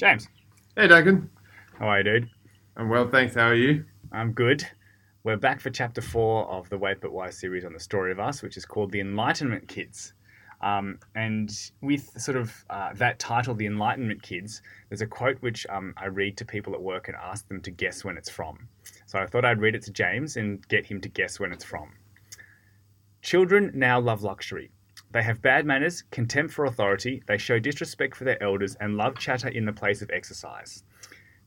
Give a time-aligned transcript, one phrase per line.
[0.00, 0.28] James,
[0.76, 1.28] Hey, Duncan.
[1.78, 2.30] how are you, dude?
[2.74, 3.34] I'm well, thanks.
[3.34, 3.84] How are you?
[4.10, 4.66] I'm good.
[5.24, 8.18] We're back for chapter four of the Wait But Why series on the story of
[8.18, 10.14] us, which is called The Enlightenment Kids.
[10.62, 11.50] Um, and
[11.82, 16.06] with sort of uh, that title, The Enlightenment Kids, there's a quote which um, I
[16.06, 18.68] read to people at work and ask them to guess when it's from.
[19.04, 21.64] So I thought I'd read it to James and get him to guess when it's
[21.64, 21.90] from.
[23.20, 24.70] Children now love luxury.
[25.12, 29.18] They have bad manners, contempt for authority, they show disrespect for their elders, and love
[29.18, 30.84] chatter in the place of exercise.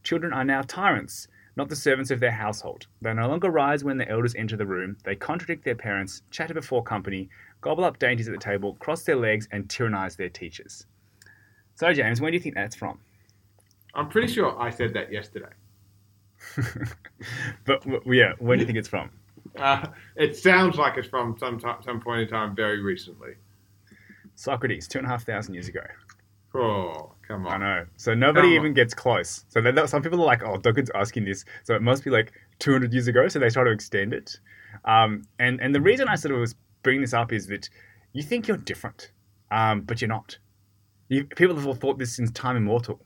[0.04, 2.88] Children are now tyrants, not the servants of their household.
[3.02, 6.54] They no longer rise when the elders enter the room, they contradict their parents, chatter
[6.54, 7.30] before company,
[7.62, 10.86] gobble up dainties at the table, cross their legs, and tyrannize their teachers.
[11.76, 13.00] So, James, where do you think that's from?
[13.96, 15.54] I'm pretty sure I said that yesterday.
[17.66, 19.10] but yeah, where do you think it's from?
[19.60, 19.86] Uh,
[20.16, 23.36] it sounds like it's from some ti some point in time very recently.
[24.36, 25.82] Socrates, two and a half thousand years ago.
[26.56, 27.64] Oh, come on.
[27.64, 27.86] I know.
[27.98, 28.56] So nobody Come on.
[28.58, 29.44] even gets close.
[29.50, 32.32] So then some people are like, "Oh, Duncan's asking this, so it must be like
[32.60, 34.38] 200 years ago." So they try to extend it.
[34.86, 37.70] Um, and and the reason I sort of was bringing this up is that
[38.12, 39.12] you think you're different,
[39.50, 40.38] um, but you're not.
[41.10, 43.00] You, people have all thought this since time immortal.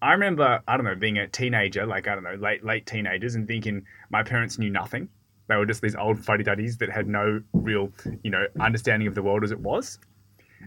[0.00, 3.34] I remember, I don't know, being a teenager, like I don't know, late late teenagers,
[3.34, 5.08] and thinking my parents knew nothing.
[5.48, 7.90] They were just these old fuddy duddies that had no real,
[8.22, 9.98] you know, understanding of the world as it was.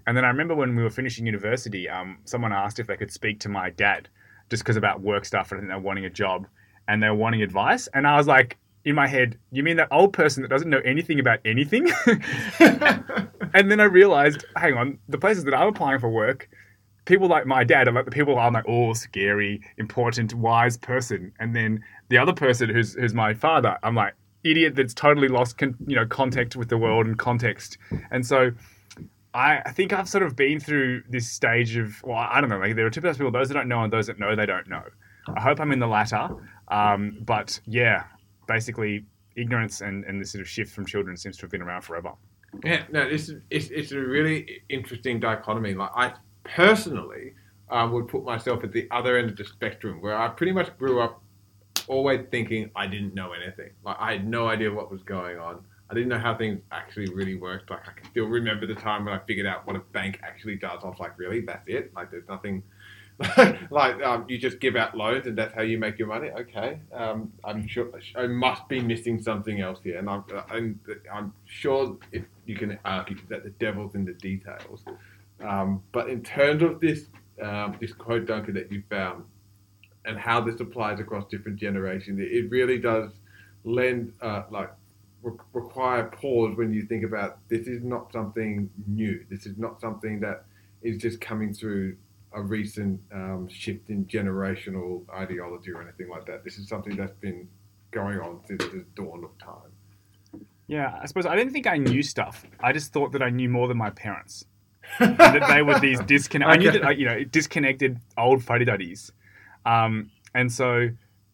[0.05, 3.11] And then I remember when we were finishing university, um, someone asked if they could
[3.11, 4.09] speak to my dad,
[4.49, 6.47] just because about work stuff, and they're wanting a job,
[6.87, 7.87] and they were wanting advice.
[7.93, 10.81] And I was like, in my head, you mean that old person that doesn't know
[10.85, 11.91] anything about anything?
[12.59, 16.49] and then I realized, hang on, the places that I'm applying for work,
[17.03, 21.33] people like my dad are like the people I'm like, oh, scary, important, wise person.
[21.39, 25.57] And then the other person who's who's my father, I'm like, idiot that's totally lost,
[25.57, 27.77] con- you know, contact with the world and context.
[28.11, 28.51] And so
[29.37, 32.57] I, I think I've sort of been through this stage of, well, I don't know,
[32.57, 34.35] like there are two types of people, those that don't know and those that know
[34.35, 34.83] they don't know.
[35.35, 36.29] I hope I'm in the latter.
[36.69, 38.05] Um, but yeah,
[38.47, 41.81] basically, ignorance and, and this sort of shift from children seems to have been around
[41.83, 42.13] forever.
[42.63, 45.75] Yeah, no, this is it's, it's a really interesting dichotomy.
[45.75, 47.33] Like I personally
[47.69, 50.75] um, would put myself at the other end of the spectrum, where I pretty much
[50.79, 51.21] grew up
[51.87, 53.69] always thinking I didn't know anything.
[53.85, 55.63] Like I had no idea what was going on.
[55.89, 57.69] I didn't know how things actually really worked.
[57.69, 60.55] Like I can still remember the time when I figured out what a bank actually
[60.55, 60.79] does.
[60.83, 61.41] I was like, really?
[61.41, 61.93] That's it?
[61.95, 62.63] Like there's nothing.
[63.71, 66.29] like um, you just give out loans and that's how you make your money.
[66.29, 70.79] Okay, um, I'm sure I must be missing something else here, and I'm I'm,
[71.11, 74.83] I'm sure if you can argue that the devil's in the details.
[75.43, 77.07] Um, but in terms of this
[77.41, 79.23] um, this quote, Duncan, that you found,
[80.05, 83.09] and how this applies across different generations, it, it really does
[83.63, 84.69] lend uh, like
[85.53, 89.25] require pause when you think about this is not something new.
[89.29, 90.45] This is not something that
[90.81, 91.97] is just coming through
[92.33, 96.43] a recent um, shift in generational ideology or anything like that.
[96.43, 97.47] This is something that's been
[97.91, 99.71] going on since the dawn of time.
[100.67, 102.45] Yeah, I suppose I didn't think I knew stuff.
[102.59, 104.45] I just thought that I knew more than my parents.
[104.99, 106.49] That they were these disconnect.
[106.49, 109.11] I knew that like, you know disconnected old fuddy duddies,
[109.65, 110.87] um, and so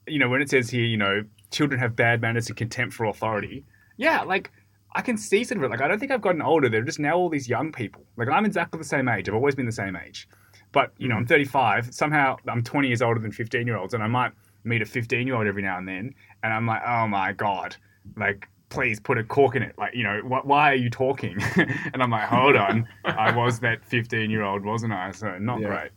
[0.08, 3.06] you know when it says here, you know, children have bad manners and contempt for
[3.06, 3.64] authority.
[3.98, 4.52] Yeah, like
[4.96, 5.70] I can see sort of it.
[5.72, 6.70] Like I don't think I've gotten older.
[6.70, 8.04] They're just now all these young people.
[8.18, 9.28] Like I'm exactly the same age.
[9.30, 10.28] I've always been the same age,
[10.72, 11.94] but you know I'm 35.
[11.94, 14.32] Somehow I'm 20 years older than 15 year olds, and I might
[14.64, 17.76] meet a 15 year old every now and then, and I'm like, oh my god,
[18.18, 19.76] like please put a cork in it.
[19.78, 21.38] Like, you know, wh- why are you talking?
[21.94, 25.12] and I'm like, hold on, I was that 15 year old, wasn't I?
[25.12, 25.68] So not Yeah.
[25.68, 25.92] great.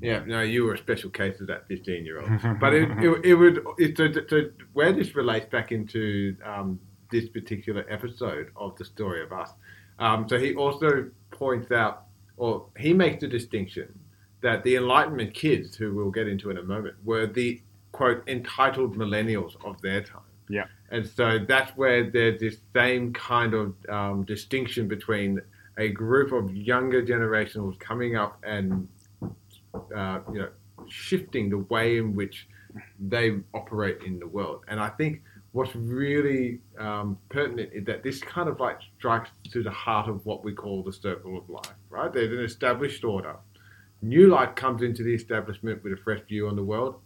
[0.00, 2.30] Yeah, no, you were a special case of that 15 year old.
[2.60, 6.78] But it, it, it would, it, to, to, where this relates back into um,
[7.10, 9.50] this particular episode of the story of us.
[9.98, 12.04] Um, so he also points out,
[12.36, 13.98] or he makes the distinction
[14.40, 17.60] that the Enlightenment kids, who we'll get into in a moment, were the
[17.92, 20.22] quote entitled millennials of their time.
[20.48, 20.64] Yeah.
[20.90, 25.40] And so that's where there's this same kind of um, distinction between
[25.78, 28.88] a group of younger generations coming up and
[29.94, 30.48] uh, you know
[30.88, 32.48] shifting the way in which
[32.98, 34.62] they operate in the world.
[34.68, 39.62] And I think what's really um, pertinent is that this kind of like strikes to
[39.62, 41.74] the heart of what we call the circle of life.
[41.88, 42.12] Right?
[42.12, 43.36] There's an established order.
[44.02, 47.00] New life comes into the establishment with a fresh view on the world,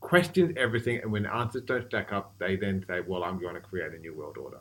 [0.00, 3.60] questions everything, and when answers don't stack up, they then say, "Well, I'm going to
[3.60, 4.60] create a new world order."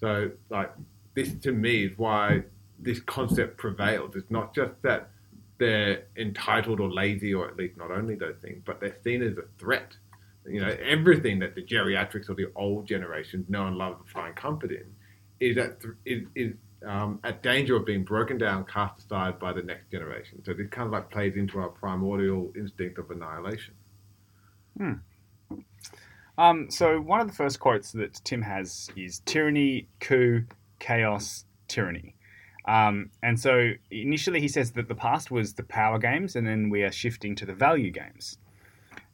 [0.00, 0.72] So, like
[1.14, 2.44] this to me is why
[2.78, 4.16] this concept prevails.
[4.16, 5.10] It's not just that
[5.58, 9.36] they're entitled or lazy, or at least not only those things, but they're seen as
[9.36, 9.96] a threat.
[10.46, 14.34] You know, everything that the geriatrics or the old generations know and love and find
[14.34, 14.86] comfort in
[15.38, 16.54] is at, th- is, is
[16.86, 20.42] um, at danger of being broken down, cast aside by the next generation.
[20.44, 23.74] So this kind of like plays into our primordial instinct of annihilation.
[26.38, 30.44] Um, so one of the first quotes that Tim has is tyranny, coup,
[30.78, 32.16] chaos, tyranny.
[32.66, 36.70] Um, and so initially he says that the past was the power games, and then
[36.70, 38.38] we are shifting to the value games.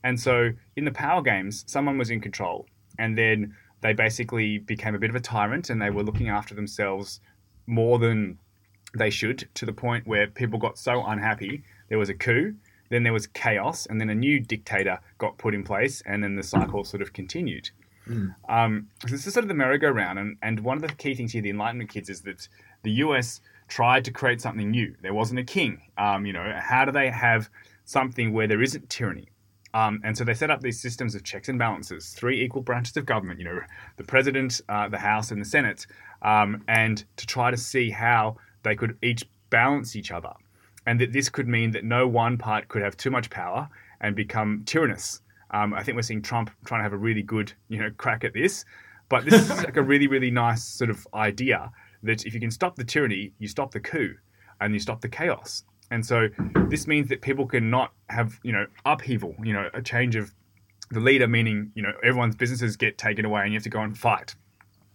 [0.04, 2.66] And so in the power games, someone was in control,
[2.98, 6.54] and then they basically became a bit of a tyrant, and they were looking after
[6.54, 7.20] themselves
[7.66, 8.38] more than
[8.96, 12.54] they should, to the point where people got so unhappy there was a coup,
[12.88, 16.36] then there was chaos, and then a new dictator got put in place, and then
[16.36, 17.70] the cycle sort of continued.
[18.48, 21.32] Um, so this is sort of the merry-go-round, and, and one of the key things
[21.32, 22.48] here, the Enlightenment kids, is that
[22.82, 24.94] the US tried to create something new.
[25.02, 25.82] There wasn't a king.
[25.98, 27.50] Um, you know, how do they have
[27.84, 29.28] something where there isn't tyranny?
[29.76, 32.96] Um, and so they set up these systems of checks and balances, three equal branches
[32.96, 33.60] of government, you know,
[33.98, 35.86] the president, uh, the House, and the Senate,
[36.22, 40.32] um, and to try to see how they could each balance each other.
[40.86, 43.68] And that this could mean that no one part could have too much power
[44.00, 45.20] and become tyrannous.
[45.50, 48.24] Um, I think we're seeing Trump trying to have a really good, you know, crack
[48.24, 48.64] at this.
[49.10, 51.70] But this is like a really, really nice sort of idea
[52.02, 54.14] that if you can stop the tyranny, you stop the coup
[54.58, 55.64] and you stop the chaos.
[55.90, 56.28] And so
[56.68, 60.32] this means that people cannot have, you know, upheaval, you know, a change of
[60.90, 63.80] the leader, meaning, you know, everyone's businesses get taken away and you have to go
[63.80, 64.34] and fight.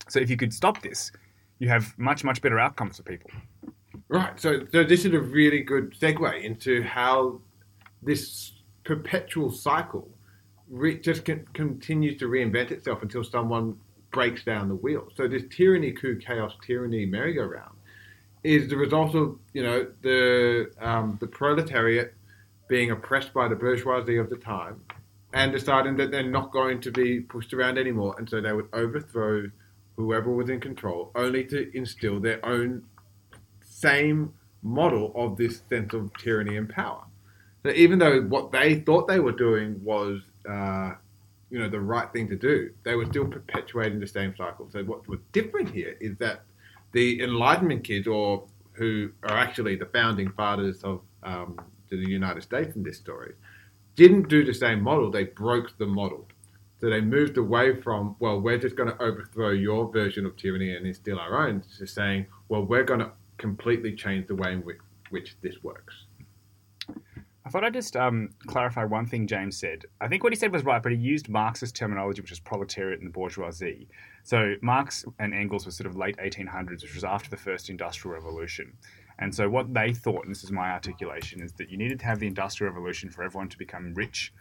[0.09, 1.11] So if you could stop this,
[1.59, 3.31] you have much, much better outcomes for people.
[4.09, 4.39] Right.
[4.39, 7.39] So, so this is a really good segue into how
[8.01, 8.53] this
[8.83, 10.09] perpetual cycle
[10.69, 13.77] re- just con- continues to reinvent itself until someone
[14.11, 15.07] breaks down the wheel.
[15.15, 17.75] So this tyranny, coup, chaos, tyranny merry-go-round
[18.43, 22.13] is the result of you know the um, the proletariat
[22.67, 24.81] being oppressed by the bourgeoisie of the time
[25.33, 28.67] and deciding that they're not going to be pushed around anymore, and so they would
[28.73, 29.49] overthrow
[29.95, 32.83] whoever was in control, only to instill their own
[33.61, 37.03] same model of this sense of tyranny and power.
[37.63, 40.93] So even though what they thought they were doing was, uh,
[41.49, 44.69] you know, the right thing to do, they were still perpetuating the same cycle.
[44.71, 46.43] So what was different here is that
[46.91, 51.59] the Enlightenment kids, or who are actually the founding fathers of um,
[51.89, 53.33] the United States in this story,
[53.95, 55.11] didn't do the same model.
[55.11, 56.27] They broke the model.
[56.79, 60.75] So they moved away from, well, we're just going to overthrow your version of tyranny
[60.75, 64.61] and instill our own, to saying, well, we're going to completely change the way in
[64.61, 64.79] which,
[65.11, 66.05] which this works.
[67.51, 69.83] I thought I'd just um, clarify one thing James said.
[69.99, 72.99] I think what he said was right, but he used Marxist terminology, which is proletariat
[72.99, 73.89] and the bourgeoisie.
[74.23, 78.15] So Marx and Engels were sort of late 1800s, which was after the first industrial
[78.15, 78.71] revolution.
[79.19, 82.05] And so what they thought, and this is my articulation, is that you needed to
[82.05, 84.31] have the industrial revolution for everyone to become rich.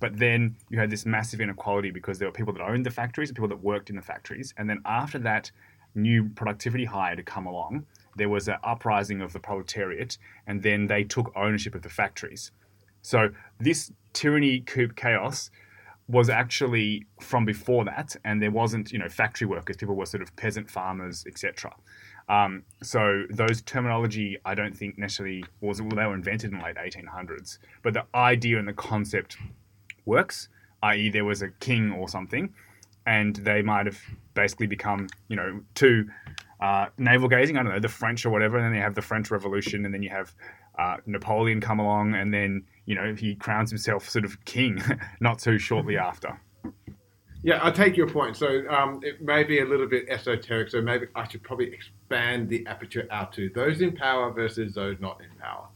[0.00, 3.28] But then you had this massive inequality because there were people that owned the factories
[3.28, 4.54] and people that worked in the factories.
[4.56, 5.50] And then after that
[5.94, 7.84] new productivity high to come along,
[8.18, 12.52] there was an uprising of the proletariat, and then they took ownership of the factories.
[13.02, 15.50] So this tyranny, coup, chaos
[16.08, 19.76] was actually from before that, and there wasn't, you know, factory workers.
[19.76, 21.74] People were sort of peasant farmers, etc.
[22.28, 26.64] Um, so those terminology, I don't think necessarily was well, they were invented in the
[26.64, 29.36] late 1800s, but the idea and the concept
[30.04, 30.48] works.
[30.82, 32.54] I.e., there was a king or something,
[33.04, 33.98] and they might have
[34.34, 36.08] basically become, you know, two
[36.60, 37.56] uh, navel gazing.
[37.56, 39.94] I don't know the French or whatever, and then you have the French Revolution, and
[39.94, 40.34] then you have
[40.78, 44.82] uh, Napoleon come along, and then you know he crowns himself sort of king
[45.20, 46.40] not too shortly after.
[47.42, 48.36] Yeah, I take your point.
[48.36, 50.70] So um, it may be a little bit esoteric.
[50.70, 54.96] So maybe I should probably expand the aperture out to those in power versus those
[54.98, 55.68] not in power.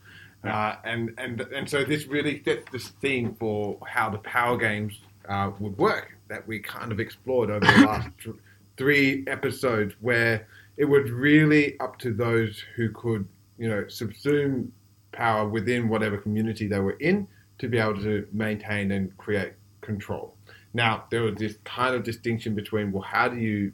[0.45, 4.99] Uh, and and and so this really sets the theme for how the power games
[5.29, 8.37] uh, would work that we kind of explored over the last th-
[8.77, 13.27] three episodes, where it was really up to those who could,
[13.59, 14.69] you know, subsume
[15.13, 19.53] power within whatever community they were in to be able to maintain and create
[19.83, 20.35] control.
[20.75, 23.73] Now, there was this kind of distinction between, well, how do you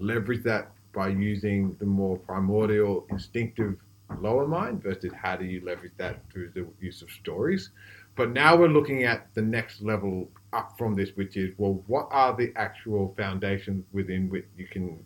[0.00, 3.76] leverage that by using the more primordial, instinctive
[4.20, 7.70] lower mind versus how do you leverage that through the use of stories?
[8.16, 12.08] But now we're looking at the next level up from this, which is, well, what
[12.10, 14.98] are the actual foundations within which you can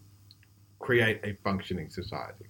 [0.83, 2.47] create a functioning society?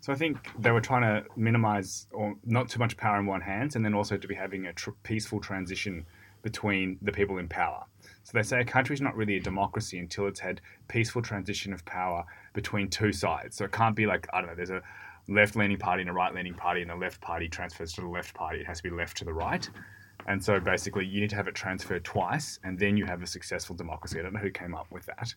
[0.00, 3.40] So I think they were trying to minimize or not too much power in one
[3.40, 6.06] hands, and then also to be having a tr- peaceful transition
[6.42, 7.84] between the people in power.
[8.22, 11.72] So they say a country is not really a democracy until it's had peaceful transition
[11.72, 13.56] of power between two sides.
[13.56, 14.82] So it can't be like I don't know, there's a
[15.28, 18.60] left-leaning party and a right-leaning party, and the left party transfers to the left party.
[18.60, 19.68] It has to be left to the right.
[20.28, 23.26] And so basically, you need to have it transferred twice, and then you have a
[23.26, 24.20] successful democracy.
[24.20, 25.34] I don't know who came up with that.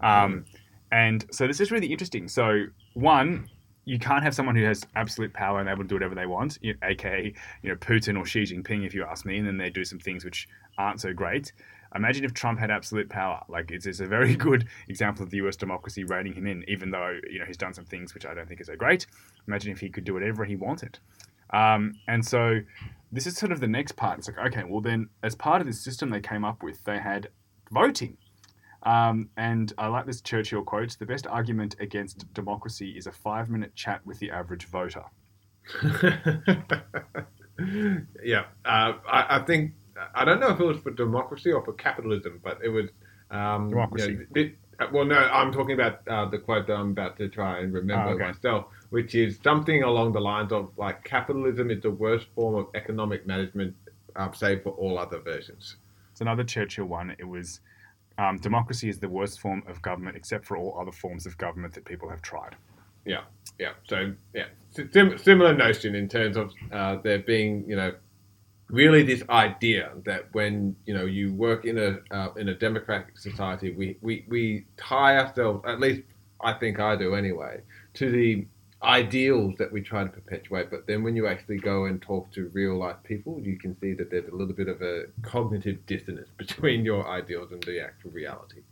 [0.00, 0.44] Um,
[0.92, 2.28] And so this is really interesting.
[2.28, 3.48] So one,
[3.86, 6.58] you can't have someone who has absolute power and able to do whatever they want,
[6.60, 9.70] you aka you know Putin or Xi Jinping, if you ask me, and then they
[9.70, 11.52] do some things which aren't so great.
[11.94, 13.42] Imagine if Trump had absolute power.
[13.48, 15.56] Like it's, it's a very good example of the U.S.
[15.56, 18.48] democracy rating him in, even though you know he's done some things which I don't
[18.48, 19.06] think are so great.
[19.46, 20.98] Imagine if he could do whatever he wanted.
[21.50, 22.58] Um, and so
[23.12, 24.18] this is sort of the next part.
[24.18, 26.98] It's like okay, well then, as part of this system they came up with, they
[26.98, 27.28] had
[27.70, 28.16] voting.
[28.86, 33.50] Um, and I like this Churchill quote the best argument against democracy is a five
[33.50, 35.02] minute chat with the average voter.
[38.22, 39.72] yeah, uh, I, I, think,
[40.14, 42.90] I don't know if it was for democracy or for capitalism, but it was.
[43.32, 44.12] Um, democracy.
[44.12, 47.16] You know, it, uh, well, no, I'm talking about uh, the quote that I'm about
[47.18, 48.26] to try and remember oh, okay.
[48.26, 52.68] myself, which is something along the lines of like capitalism is the worst form of
[52.76, 53.74] economic management,
[54.14, 55.76] uh, save for all other versions.
[56.12, 57.16] It's another Churchill one.
[57.18, 57.60] It was
[58.18, 61.74] um, democracy is the worst form of government, except for all other forms of government
[61.74, 62.56] that people have tried.
[63.04, 63.22] Yeah,
[63.58, 63.72] yeah.
[63.88, 67.92] So yeah, Sim- similar notion in terms of uh, there being you know
[68.68, 73.18] really this idea that when you know you work in a uh, in a democratic
[73.18, 76.02] society, we, we we tie ourselves at least
[76.40, 77.60] I think I do anyway
[77.94, 78.46] to the
[78.82, 80.70] ideals that we try to perpetuate.
[80.70, 83.94] But then when you actually go and talk to real life people, you can see
[83.94, 88.10] that there's a little bit of a cognitive dissonance between your ideals and the actual
[88.10, 88.62] reality.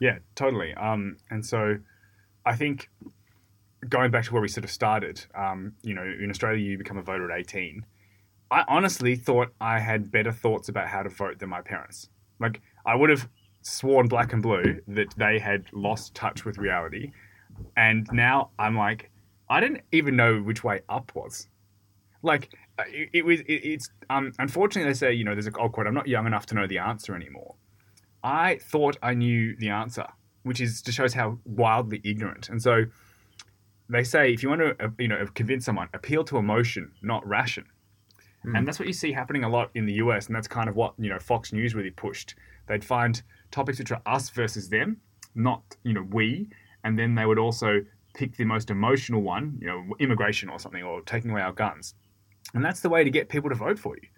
[0.00, 0.74] Yeah, totally.
[0.74, 1.78] Um, and so
[2.44, 2.90] I think
[3.88, 6.98] going back to where we sort of started, um, you know, in Australia, you become
[6.98, 7.84] a voter at 18.
[8.50, 12.08] I honestly thought I had better thoughts about how to vote than my parents.
[12.38, 13.28] Like, I would have
[13.62, 17.12] sworn black and blue that they had lost touch with reality
[17.76, 19.10] and now I'm like,
[19.48, 21.48] I didn't even know which way up was.
[22.22, 23.40] Like uh, it, it was.
[23.40, 24.32] It, it's um.
[24.38, 25.86] Unfortunately, they say you know there's a old quote.
[25.86, 27.54] I'm not young enough to know the answer anymore.
[28.22, 30.06] I thought I knew the answer,
[30.42, 32.48] which is just shows how wildly ignorant.
[32.48, 32.84] And so
[33.88, 37.26] they say if you want to uh, you know convince someone, appeal to emotion, not
[37.26, 37.66] ration.
[38.46, 38.58] Mm.
[38.58, 40.76] And that's what you see happening a lot in the US, and that's kind of
[40.76, 42.34] what you know Fox News really pushed.
[42.66, 45.00] They'd find topics which are us versus them,
[45.34, 46.48] not you know we,
[46.84, 47.80] and then they would also
[48.14, 51.94] pick the most emotional one, you know, immigration or something, or taking away our guns.
[52.54, 54.08] And that's the way to get people to vote for you.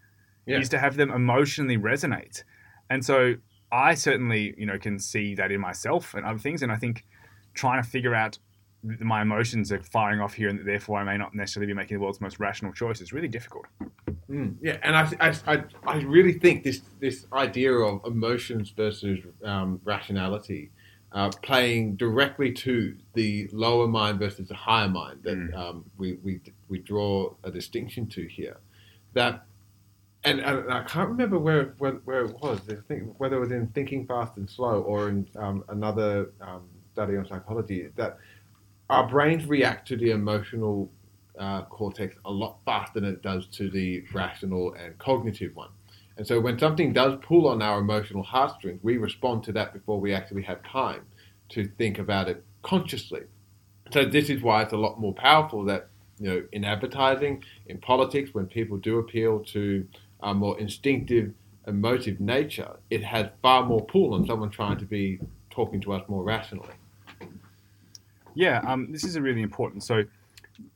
[0.46, 0.60] Yeah.
[0.60, 2.44] Is to have them emotionally resonate.
[2.88, 3.34] And so
[3.72, 6.62] I certainly, you know, can see that in myself and other things.
[6.62, 7.04] And I think
[7.54, 8.38] trying to figure out
[9.00, 12.02] my emotions are firing off here, and therefore I may not necessarily be making the
[12.02, 13.66] world's most rational choice is really difficult.
[14.30, 19.80] Mm, yeah, and I, I, I, really think this this idea of emotions versus um,
[19.84, 20.70] rationality
[21.16, 25.56] uh, playing directly to the lower mind versus the higher mind that mm.
[25.56, 28.58] um, we, we, we draw a distinction to here.
[29.14, 29.46] That
[30.24, 32.60] and, and, I can't remember where, where, where it was.
[32.68, 36.64] I think whether it was in Thinking Fast and Slow or in um, another um,
[36.92, 38.18] study on psychology that
[38.90, 40.90] our brains react to the emotional
[41.38, 45.70] uh, cortex a lot faster than it does to the rational and cognitive one.
[46.16, 50.00] And so when something does pull on our emotional heartstrings, we respond to that before
[50.00, 51.02] we actually have time
[51.50, 53.22] to think about it consciously.
[53.92, 57.78] So this is why it's a lot more powerful that you know in advertising, in
[57.78, 59.86] politics, when people do appeal to
[60.20, 61.32] a more instinctive,
[61.66, 65.20] emotive nature, it has far more pull on someone trying to be
[65.50, 66.74] talking to us more rationally.
[68.34, 69.82] Yeah, um, this is a really important.
[69.82, 70.04] So,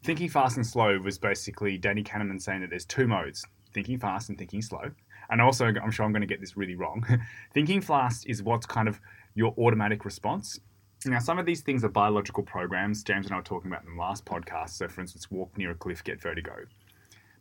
[0.02, 4.28] thinking fast and slow was basically Danny Kahneman saying that there's two modes: thinking fast
[4.28, 4.90] and thinking slow.
[5.30, 7.06] And also, I'm sure I'm going to get this really wrong.
[7.54, 9.00] thinking fast is what's kind of
[9.34, 10.58] your automatic response.
[11.06, 13.02] Now, some of these things are biological programs.
[13.02, 14.70] James and I were talking about in the last podcast.
[14.70, 16.52] So, for instance, walk near a cliff, get vertigo.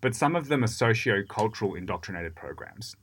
[0.01, 2.95] But some of them are socio-cultural indoctrinated programs.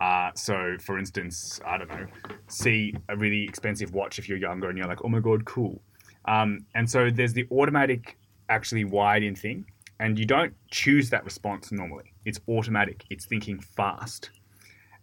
[0.00, 2.06] Uh, so, for instance, I don't know,
[2.48, 5.80] see a really expensive watch if you're younger and you're like, oh my god, cool.
[6.24, 8.18] Um, and so there's the automatic,
[8.50, 9.64] actually wired in thing,
[9.98, 12.12] and you don't choose that response normally.
[12.24, 14.30] It's automatic, it's thinking fast.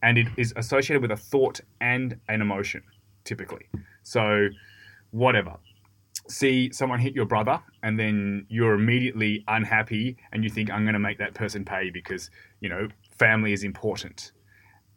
[0.04, 2.84] And it is associated with a thought and an emotion,
[3.24, 3.66] typically.
[4.04, 4.50] So,
[5.12, 5.56] whatever.
[6.30, 10.94] See someone hit your brother, and then you're immediately unhappy, and you think, I'm going
[10.94, 12.88] to make that person pay because, you know,
[13.18, 14.34] family is important.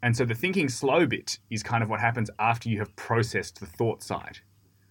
[0.02, 3.60] And so the thinking slow bit is kind of what happens after you have processed
[3.60, 4.38] the thought side.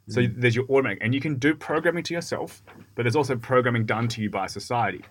[0.09, 0.33] So mm.
[0.35, 2.61] there's your automatic, and you can do programming to yourself,
[2.95, 5.03] but there's also programming done to you by society.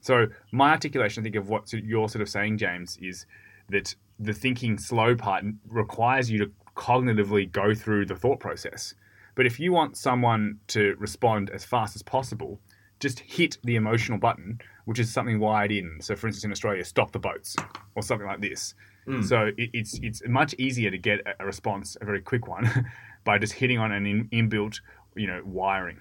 [0.00, 3.26] So my articulation, I think, of what you're sort of saying, James, is
[3.68, 8.94] that the thinking slow part requires you to cognitively go through the thought process.
[9.34, 12.60] But if you want someone to respond as fast as possible,
[12.98, 15.98] just hit the emotional button, which is something wired in.
[16.00, 17.56] So, for instance, in Australia, stop the boats
[17.94, 18.74] or something like this.
[19.06, 19.24] Mm.
[19.24, 22.68] So it, it's it's much easier to get a response, a very quick one,
[23.24, 24.80] by just hitting on an in, inbuilt,
[25.14, 25.98] you know, wiring.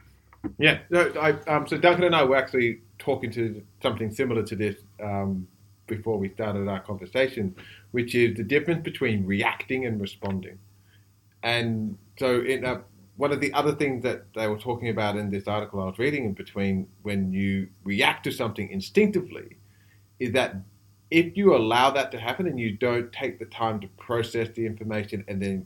[0.57, 0.79] Yeah.
[0.89, 4.75] No, I, um, so Duncan and I were actually talking to something similar to this
[5.01, 5.47] um,
[5.87, 7.55] before we started our conversation,
[7.91, 10.57] which is the difference between reacting and responding.
[11.43, 12.81] And so, in, uh,
[13.17, 15.99] one of the other things that they were talking about in this article I was
[15.99, 19.57] reading, in between when you react to something instinctively,
[20.19, 20.55] is that
[21.11, 24.65] if you allow that to happen and you don't take the time to process the
[24.65, 25.65] information and then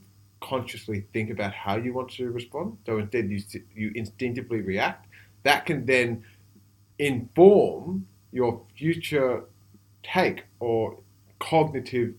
[0.51, 3.39] consciously think about how you want to respond, so instead you
[3.73, 5.07] you instinctively react,
[5.43, 6.23] that can then
[6.99, 9.45] inform your future
[10.03, 10.99] take or
[11.39, 12.13] cognitive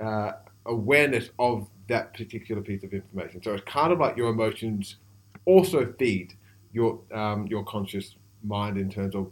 [0.00, 0.32] uh,
[0.66, 3.42] awareness of that particular piece of information.
[3.42, 4.96] So it's kind of like your emotions
[5.44, 6.34] also feed
[6.72, 9.30] your um, your conscious mind in terms of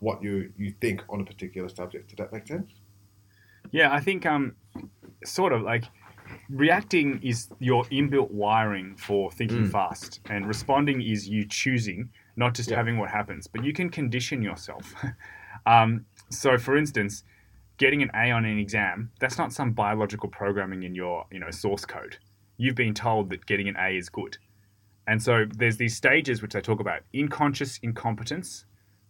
[0.00, 2.10] what you you think on a particular subject.
[2.10, 2.70] Does that make sense?
[3.70, 4.54] Yeah, I think um,
[5.24, 5.84] sort of like
[6.48, 9.70] reacting is your inbuilt wiring for thinking Mm.
[9.72, 12.76] fast, and responding is you choosing, not just Yeah.
[12.76, 14.94] having what happens, but you can condition yourself.
[15.66, 17.24] um, so, for instance,
[17.76, 21.50] getting an A on an exam, that's not some biological programming in your you know
[21.50, 22.18] source code.
[22.56, 24.38] You've been told that getting an A is good.
[25.06, 28.66] And so there's these stages which I talk about unconscious incompetence,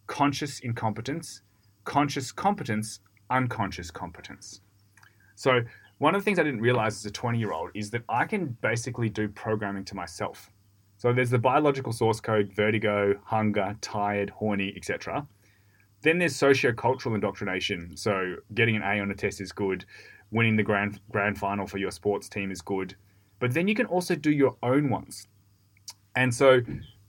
[0.07, 1.43] conscious incompetence,
[1.85, 4.61] conscious competence, unconscious competence.
[5.35, 5.63] So
[5.99, 8.25] one of the things I didn't realize as a 20 year old is that I
[8.25, 10.51] can basically do programming to myself.
[10.97, 15.27] So there's the biological source code, vertigo, hunger, tired, horny, etc.
[16.03, 17.97] Then there's socio-cultural indoctrination.
[17.97, 19.85] So getting an A on a test is good,
[20.31, 22.95] winning the grand grand final for your sports team is good.
[23.41, 25.27] But then you can also do your own ones.
[26.17, 26.61] And so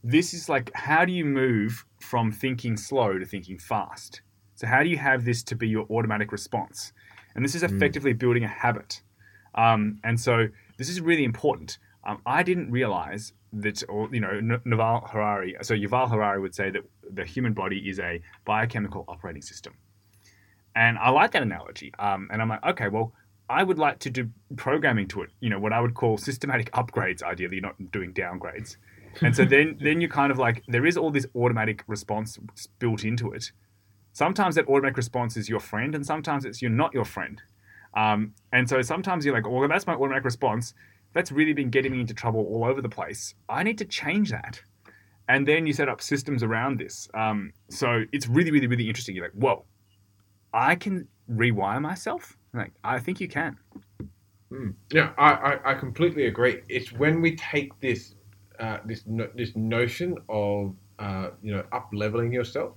[0.04, 4.22] this is like how do you move from thinking slow to thinking fast?
[4.56, 6.92] So how do you have this to be your automatic response?
[7.36, 9.02] And this is effectively building a habit.
[9.56, 11.78] Um, and so this is really important.
[12.04, 15.56] Um, I didn't realize that, or you know, Naval Harari.
[15.62, 16.82] So Yuval Harari would say that
[17.12, 19.74] the human body is a biochemical operating system,
[20.76, 21.94] and I like that analogy.
[22.00, 23.14] Um, and I'm like, okay, well,
[23.50, 25.32] I would like to do programming to it.
[25.40, 27.24] You know, what I would call systematic upgrades.
[27.24, 28.78] Ideally, you're not doing downgrades.
[29.22, 32.38] And so then, then you're kind of like there is all this automatic response
[32.78, 33.52] built into it.
[34.20, 37.42] Sometimes that automatic response is your friend, and sometimes it's you're not your friend.
[37.94, 40.74] Um, and so sometimes you're like, well, that's my automatic response.
[41.14, 43.34] That's really been getting me into trouble all over the place.
[43.48, 44.62] I need to change that.
[45.30, 47.08] And then you set up systems around this.
[47.14, 49.16] Um, so it's really, really, really interesting.
[49.16, 49.64] You're like, whoa,
[50.54, 52.36] I can rewire myself?
[52.54, 53.56] Like, I think you can.
[54.52, 54.74] Mm.
[54.92, 56.64] Yeah, I, I, I completely agree.
[56.68, 58.16] It's when we take this
[58.60, 62.74] uh, this no, this notion of uh, you know up leveling yourself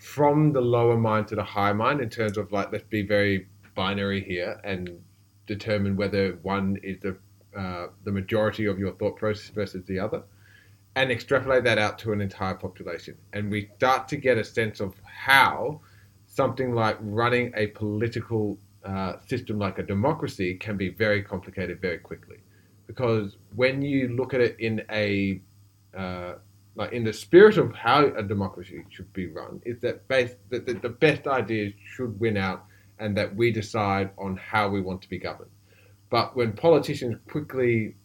[0.00, 3.48] from the lower mind to the higher mind in terms of like let's be very
[3.74, 5.00] binary here and
[5.46, 7.16] determine whether one is the
[7.56, 10.22] uh, the majority of your thought process versus the other,
[10.94, 14.80] and extrapolate that out to an entire population, and we start to get a sense
[14.80, 15.80] of how
[16.26, 21.98] something like running a political uh, system like a democracy can be very complicated very
[21.98, 22.36] quickly.
[22.86, 25.40] Because when you look at it in a
[25.96, 26.34] uh,
[26.78, 30.64] like in the spirit of how a democracy should be run, is that base that
[30.64, 32.64] the, the best ideas should win out,
[33.00, 35.50] and that we decide on how we want to be governed.
[36.08, 37.96] But when politicians quickly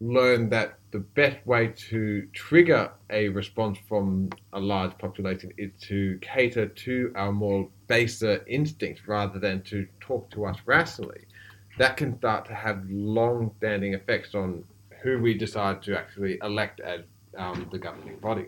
[0.00, 6.18] learn that the best way to trigger a response from a large population is to
[6.20, 11.24] cater to our more baser instincts rather than to talk to us rationally,
[11.78, 14.64] that can start to have long standing effects on
[15.02, 17.00] who we decide to actually elect as
[17.36, 18.46] um, the governing body.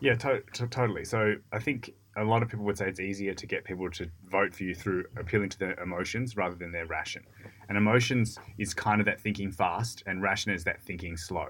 [0.00, 1.04] Yeah, to- to- totally.
[1.04, 4.08] So I think a lot of people would say it's easier to get people to
[4.24, 7.22] vote for you through appealing to their emotions rather than their ration.
[7.68, 11.48] And emotions is kind of that thinking fast, and ration is that thinking slow,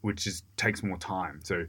[0.00, 1.40] which just takes more time.
[1.42, 1.66] So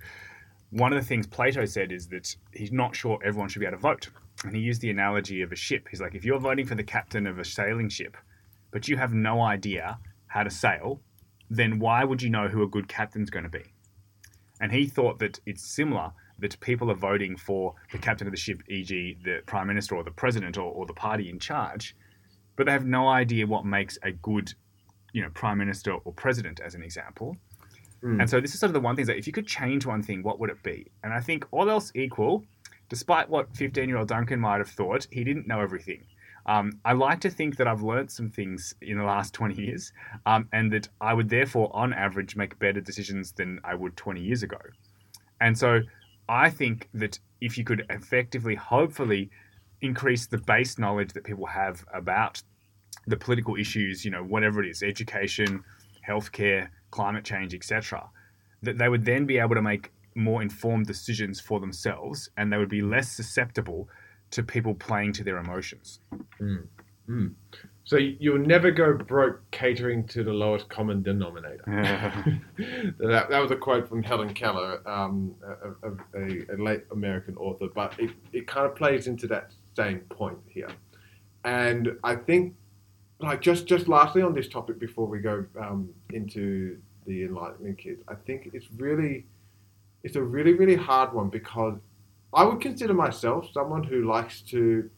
[0.69, 3.77] one of the things Plato said is that he's not sure everyone should be able
[3.77, 4.09] to vote.
[4.45, 5.87] And he used the analogy of a ship.
[5.89, 8.17] He's like, if you're voting for the captain of a sailing ship,
[8.71, 11.01] but you have no idea how to sail,
[11.51, 13.73] then why would you know who a good captain's going to be?
[14.61, 18.39] And he thought that it's similar that people are voting for the captain of the
[18.39, 21.95] ship, e.g., the prime minister or the president or, or the party in charge,
[22.55, 24.53] but they have no idea what makes a good,
[25.11, 27.35] you know, prime minister or president, as an example.
[28.01, 28.21] Mm.
[28.21, 30.01] And so this is sort of the one thing that if you could change one
[30.01, 30.87] thing, what would it be?
[31.03, 32.45] And I think all else equal,
[32.87, 36.05] despite what 15-year-old Duncan might have thought, he didn't know everything.
[36.45, 39.93] Um, I like to think that I've learnt some things in the last 20 years,
[40.25, 44.21] um, and that I would therefore, on average, make better decisions than I would 20
[44.21, 44.57] years ago.
[45.39, 45.81] And so
[46.29, 49.29] I think that if you could effectively, hopefully,
[49.81, 52.41] increase the base knowledge that people have about
[53.07, 55.63] the political issues, you know, whatever it is, education,
[56.07, 58.09] healthcare, climate change, etc.,
[58.61, 62.57] that they would then be able to make more informed decisions for themselves and they
[62.57, 63.87] would be less susceptible
[64.31, 65.99] to people playing to their emotions.
[67.83, 71.63] So you'll never go broke catering to the lowest common denominator.
[72.99, 77.35] that, that was a quote from Helen Keller, um, a, a, a, a late American
[77.37, 80.69] author, but it, it kind of plays into that same point here.
[81.43, 82.55] And I think,
[83.19, 88.01] like, just, just lastly on this topic before we go um, into the Enlightenment kids,
[88.07, 89.25] I think it's really,
[90.03, 91.77] it's a really, really hard one because
[92.33, 94.89] I would consider myself someone who likes to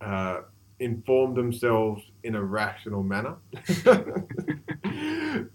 [0.00, 0.40] uh,
[0.78, 3.36] inform themselves in a rational manner.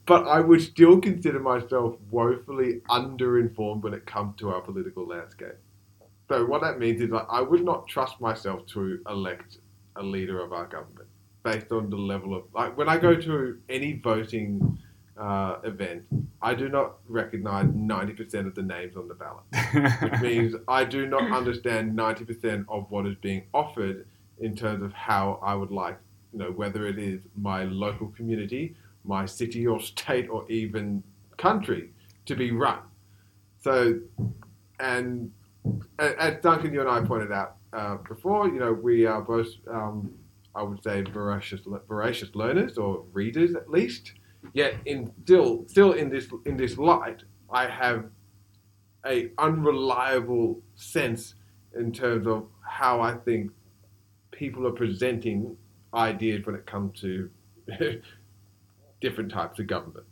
[0.05, 5.55] but I would still consider myself woefully underinformed when it comes to our political landscape.
[6.29, 9.59] So what that means is that I would not trust myself to elect
[9.95, 11.07] a leader of our government
[11.43, 14.79] based on the level of like when I go to any voting
[15.17, 16.03] uh, event,
[16.41, 19.43] I do not recognize ninety percent of the names on the ballot,
[20.01, 24.05] which means I do not understand ninety percent of what is being offered
[24.39, 25.97] in terms of how I would like,
[26.33, 28.75] you know, whether it is my local community,
[29.05, 31.03] my city or state, or even
[31.37, 31.91] country
[32.25, 32.79] to be run.
[33.61, 33.99] So,
[34.79, 35.31] and
[35.99, 40.13] as Duncan, you and I pointed out uh, before, you know, we are both, um,
[40.53, 44.13] I would say, voracious, voracious learners or readers at least.
[44.53, 48.05] Yet, in still, still in this in this light, I have
[49.05, 51.35] a unreliable sense
[51.75, 53.51] in terms of how I think
[54.31, 55.55] people are presenting
[55.93, 57.29] ideas when it comes to
[59.01, 60.05] different types of government.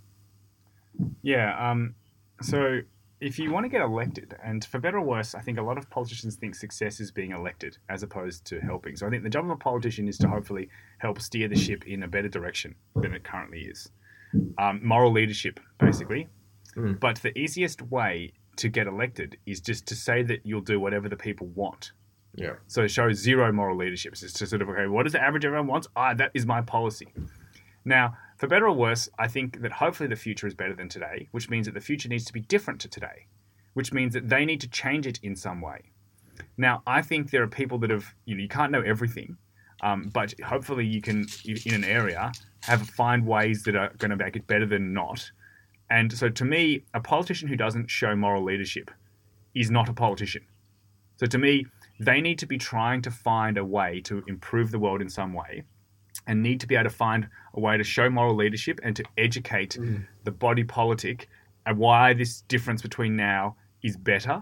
[1.22, 1.72] Yeah.
[1.72, 1.96] Um,
[2.41, 2.82] so
[3.19, 5.78] if you want to get elected, and for better or worse, I think a lot
[5.78, 8.96] of politicians think success is being elected as opposed to helping.
[8.96, 11.88] So I think the job of a politician is to hopefully help steer the ship
[11.88, 13.89] in a better direction than it currently is.
[14.58, 16.28] Um, moral leadership, basically.
[16.76, 17.00] Mm.
[17.00, 21.10] But the easiest way to get elected is just to say that you'll do whatever
[21.10, 21.91] the people want.
[22.36, 22.54] Yeah.
[22.67, 24.13] So it shows zero moral leadership.
[24.13, 25.88] It's just to sort of, okay, what does the average everyone wants?
[25.96, 27.13] Ah, that is my policy.
[27.86, 31.28] Now, for better or worse, I think that hopefully the future is better than today,
[31.32, 33.28] which means that the future needs to be different to today,
[33.74, 35.91] which means that they need to change it in some way.
[36.58, 39.38] Now, I think there are people that have, you know, you can't know everything,
[39.84, 44.17] um, but hopefully you can, in an area, have find ways that are going to
[44.17, 45.30] make it better than not.
[45.89, 48.89] And so to me, a politician who doesn't show moral leadership
[49.54, 50.43] is not a politician.
[51.17, 51.67] So to me,
[52.00, 55.34] they need to be trying to find a way to improve the world in some
[55.34, 55.63] way
[56.26, 59.04] and need to be able to find a way to show moral leadership and to
[59.17, 59.78] educate
[60.24, 61.30] the body politic
[61.65, 64.41] and why this difference between now is better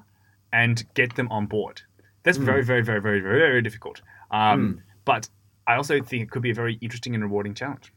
[0.54, 1.82] and get them on board.
[2.24, 4.02] That's very, very, very, very, very, very difficult.
[4.30, 5.30] Um, But
[5.68, 7.94] I also think it could be a very interesting and rewarding challenge.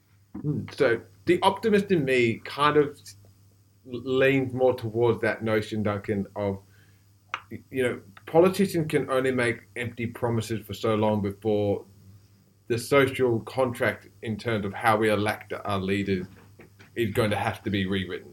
[0.72, 2.98] So the optimist in me kind of
[3.86, 6.58] leans more towards that notion, Duncan, of
[7.70, 11.84] you know, politicians can only make empty promises for so long before
[12.68, 16.26] the social contract in terms of how we elect our leaders
[16.96, 18.32] is going to have to be rewritten.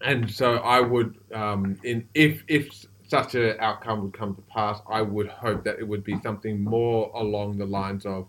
[0.00, 4.80] And so I would, um, in if if such an outcome would come to pass,
[4.88, 8.26] I would hope that it would be something more along the lines of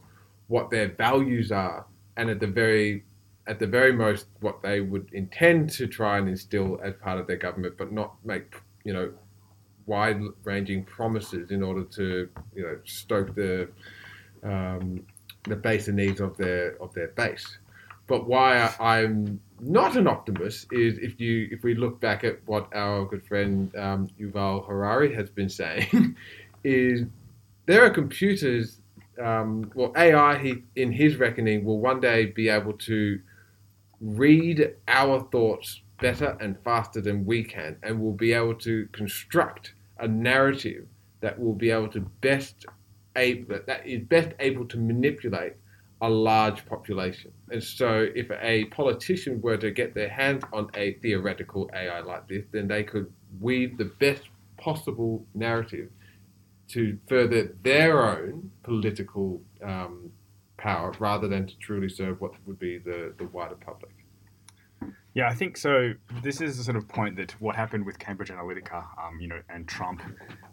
[0.48, 1.86] what their values are,
[2.18, 3.06] and at the very
[3.48, 7.28] at the very most, what they would intend to try and instill as part of
[7.28, 9.10] their government, but not make you know
[9.86, 13.70] wide-ranging promises in order to you know stoke the
[14.44, 15.06] um,
[15.46, 17.58] the basic needs of their of their base.
[18.08, 22.68] But why I'm not an optimist is if you if we look back at what
[22.74, 26.16] our good friend um, Yuval Harari has been saying,
[26.64, 27.04] is
[27.66, 28.80] there are computers.
[29.22, 33.20] Um, well, AI, he, in his reckoning, will one day be able to
[34.02, 39.74] read our thoughts better and faster than we can, and will be able to construct
[40.00, 40.88] a narrative
[41.22, 42.66] that will be able to best
[43.16, 45.54] able that is best able to manipulate
[46.04, 47.32] a large population.
[47.50, 52.28] And so, if a politician were to get their hands on a theoretical AI like
[52.28, 54.24] this, then they could weave the best
[54.58, 55.90] possible narrative
[56.68, 60.12] to further their own political um,
[60.58, 64.03] power rather than to truly serve what would be the, the wider public.
[65.16, 65.94] Yeah, I think so.
[66.24, 69.42] This is the sort of point that what happened with Cambridge Analytica, um, you know,
[69.48, 70.02] and Trump,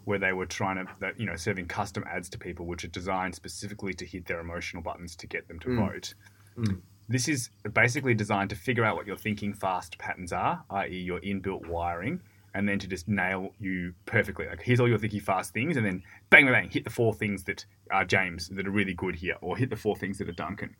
[0.05, 2.89] where they were trying to, that you know, serving custom ads to people, which are
[2.89, 5.91] designed specifically to hit their emotional buttons to get them to Mm.
[5.91, 6.13] vote.
[6.57, 6.81] Mm.
[7.09, 11.19] This is basically designed to figure out what your thinking fast patterns are, i.e., your
[11.21, 12.21] inbuilt wiring,
[12.53, 14.45] and then to just nail you perfectly.
[14.45, 17.13] Like, here's all your thinking fast things, and then bang, bang, bang, hit the four
[17.15, 20.29] things that are James that are really good here, or hit the four things that
[20.29, 20.75] are Duncan.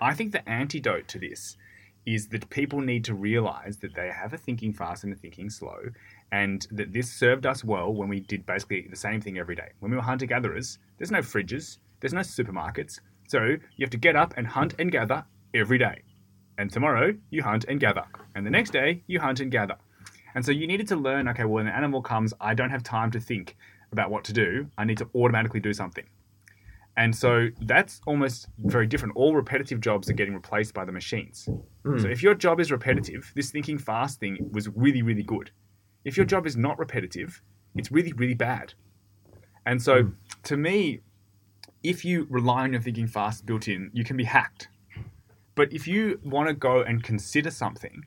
[0.00, 1.56] I think the antidote to this
[2.06, 5.48] is that people need to realize that they have a thinking fast and a thinking
[5.48, 5.78] slow,
[6.32, 9.70] and that this served us well when we did basically the same thing every day.
[9.80, 13.96] When we were hunter gatherers, there's no fridges, there's no supermarkets, so you have to
[13.96, 16.02] get up and hunt and gather every day.
[16.58, 19.76] And tomorrow you hunt and gather, and the next day you hunt and gather.
[20.34, 22.82] And so you needed to learn okay, well, when an animal comes, I don't have
[22.82, 23.56] time to think
[23.92, 26.04] about what to do, I need to automatically do something.
[26.96, 29.16] And so that's almost very different.
[29.16, 31.48] All repetitive jobs are getting replaced by the machines.
[31.84, 31.98] Hmm.
[31.98, 35.50] So if your job is repetitive, this thinking fast thing was really, really good.
[36.04, 37.40] If your job is not repetitive,
[37.76, 38.74] it's really, really bad.
[39.64, 40.10] And so hmm.
[40.44, 41.00] to me,
[41.82, 44.68] if you rely on your thinking fast built in, you can be hacked.
[45.54, 48.04] But if you want to go and consider something,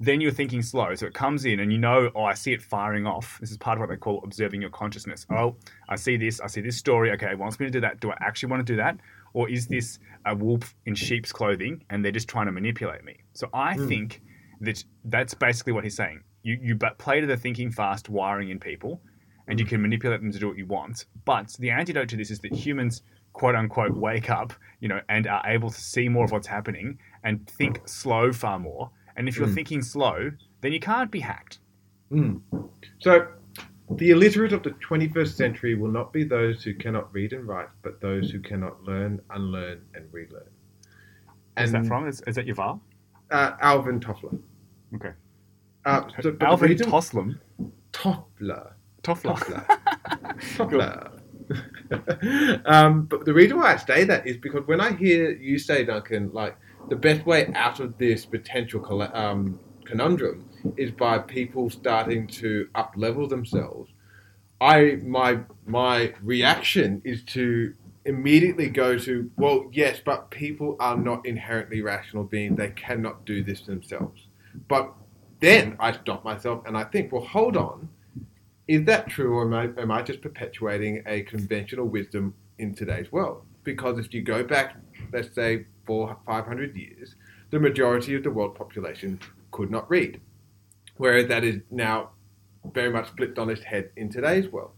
[0.00, 0.94] then you're thinking slow.
[0.94, 3.38] So it comes in and you know, oh, I see it firing off.
[3.40, 5.24] This is part of what they call observing your consciousness.
[5.24, 5.36] Hmm.
[5.36, 5.56] Oh,
[5.88, 6.40] I see this.
[6.40, 7.10] I see this story.
[7.12, 8.00] Okay, it wants me to do that.
[8.00, 8.98] Do I actually want to do that?
[9.32, 9.74] Or is hmm.
[9.74, 13.16] this a wolf in sheep's clothing and they're just trying to manipulate me?
[13.32, 13.88] So I hmm.
[13.88, 14.22] think
[14.60, 16.22] that that's basically what he's saying.
[16.42, 19.00] You, you but play to the thinking fast wiring in people
[19.48, 21.06] and you can manipulate them to do what you want.
[21.24, 25.26] But the antidote to this is that humans, quote unquote, wake up, you know, and
[25.26, 28.90] are able to see more of what's happening and think slow far more.
[29.18, 31.58] And if you're thinking slow, then you can't be hacked.
[33.00, 33.26] So,
[33.96, 37.68] the illiterate of the 21st century will not be those who cannot read and write,
[37.82, 40.48] but those who cannot learn, unlearn, and relearn.
[41.58, 42.06] Is that from?
[42.06, 42.80] Is, is that Yuval?
[43.30, 44.38] Uh, Alvin Toffler.
[44.94, 45.12] Okay.
[45.84, 47.40] Uh, so- Alvin reason- Toslem.
[47.92, 48.72] Toffler.
[49.02, 49.36] Toffler.
[49.36, 49.64] Toffler.
[50.56, 51.12] Toffler.
[52.66, 55.84] um, but the reason why I say that is because when I hear you say,
[55.84, 56.56] Duncan, like
[56.88, 62.92] the best way out of this potential um, conundrum is by people starting to up
[62.96, 63.90] level themselves.
[64.60, 67.74] I my my reaction is to
[68.04, 72.56] immediately go to well yes but people are not inherently rational beings.
[72.56, 74.26] They cannot do this themselves.
[74.68, 74.92] But
[75.40, 77.88] then I stop myself and I think well hold on.
[78.66, 83.10] Is that true or am I, am I just perpetuating a conventional wisdom in today's
[83.10, 83.44] world?
[83.64, 84.76] Because if you go back
[85.12, 87.16] let's say four 500 years
[87.50, 89.18] the majority of the world population
[89.50, 90.20] could not read
[90.98, 92.10] whereas that is now
[92.74, 94.72] very much flipped on its head in today's world,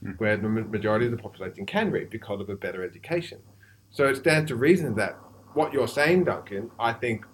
[0.00, 0.12] hmm.
[0.12, 3.40] where the majority of the population can read because of a better education.
[3.90, 5.18] So it stands to reason that
[5.54, 7.24] what you're saying, Duncan, I think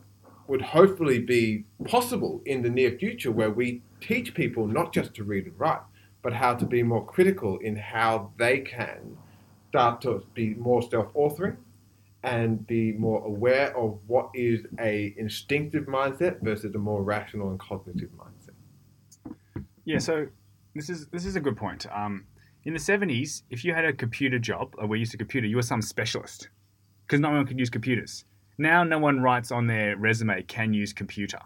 [0.47, 5.25] would hopefully be possible in the near future where we teach people not just to
[5.25, 5.81] read and write,
[6.23, 9.17] but how to be more critical in how they can
[9.69, 11.57] start to be more self-authoring
[12.23, 17.59] and be more aware of what is a instinctive mindset versus a more rational and
[17.59, 18.55] cognitive mindset.
[19.85, 20.27] Yeah, so
[20.75, 21.87] this is this is a good point.
[21.95, 22.27] Um,
[22.65, 25.57] in the seventies, if you had a computer job or were used to computer, you
[25.57, 26.49] were some specialist
[27.07, 28.25] because no one could use computers.
[28.59, 31.39] Now, no one writes on their resume can use computer.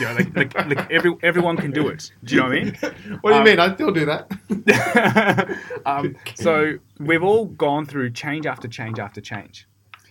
[0.00, 2.10] You know, like, like, like every, everyone can do it.
[2.24, 2.78] Do you know what I mean?
[3.20, 3.60] What do you Um, mean?
[3.60, 5.56] I still do that.
[5.86, 9.68] um, so we've all gone through change after change after change.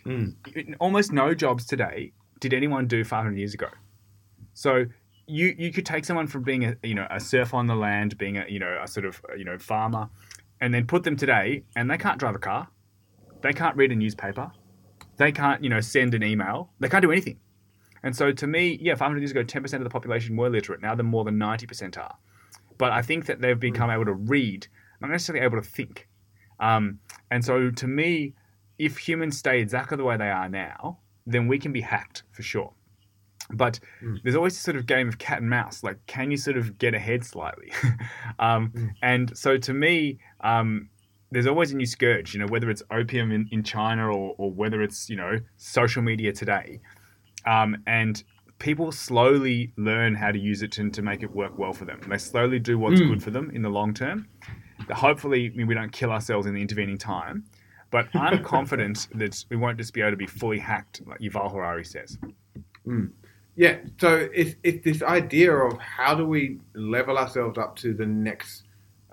[0.09, 0.75] Mm.
[0.79, 3.67] Almost no jobs today did anyone do 500 years ago.
[4.53, 4.85] So
[5.27, 8.17] you you could take someone from being a you know a surfer on the land,
[8.17, 10.09] being a you know a sort of you know farmer,
[10.59, 12.67] and then put them today, and they can't drive a car,
[13.41, 14.51] they can't read a newspaper,
[15.17, 17.39] they can't you know send an email, they can't do anything.
[18.01, 20.81] And so to me, yeah, 500 years ago, 10% of the population were literate.
[20.81, 22.15] Now they're more than 90% are.
[22.77, 24.67] But I think that they've become able to read,
[25.01, 26.07] not necessarily able to think.
[26.61, 28.35] Um, and so to me,
[28.79, 32.41] if humans stay exactly the way they are now, then we can be hacked for
[32.41, 32.73] sure.
[33.51, 33.79] But
[34.23, 35.83] there's always this sort of game of cat and mouse.
[35.83, 37.71] Like, can you sort of get ahead slightly?
[38.39, 40.89] um, And so to me, um,
[41.31, 44.51] there's always a new scourge, you know, whether it's opium in, in China or, or
[44.51, 46.79] whether it's, you know, social media today.
[47.45, 48.23] Um, and
[48.59, 52.01] people slowly learn how to use it to, to make it work well for them.
[52.07, 54.27] They slowly do what's good for them in the long term.
[54.91, 57.45] Hopefully, I mean, we don't kill ourselves in the intervening time.
[57.91, 61.51] But I'm confident that we won't just be able to be fully hacked, like Yuval
[61.51, 62.17] Harari says.
[63.55, 68.05] Yeah, so it's, it's this idea of how do we level ourselves up to the
[68.05, 68.63] next,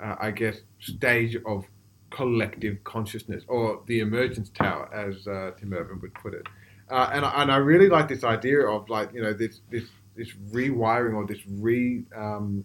[0.02, 1.64] uh, I guess, stage of
[2.10, 6.46] collective consciousness or the emergence tower, as uh, Tim Urban would put it.
[6.88, 9.84] Uh, and, I- and I really like this idea of like you know this this
[10.14, 12.64] this rewiring or this re um,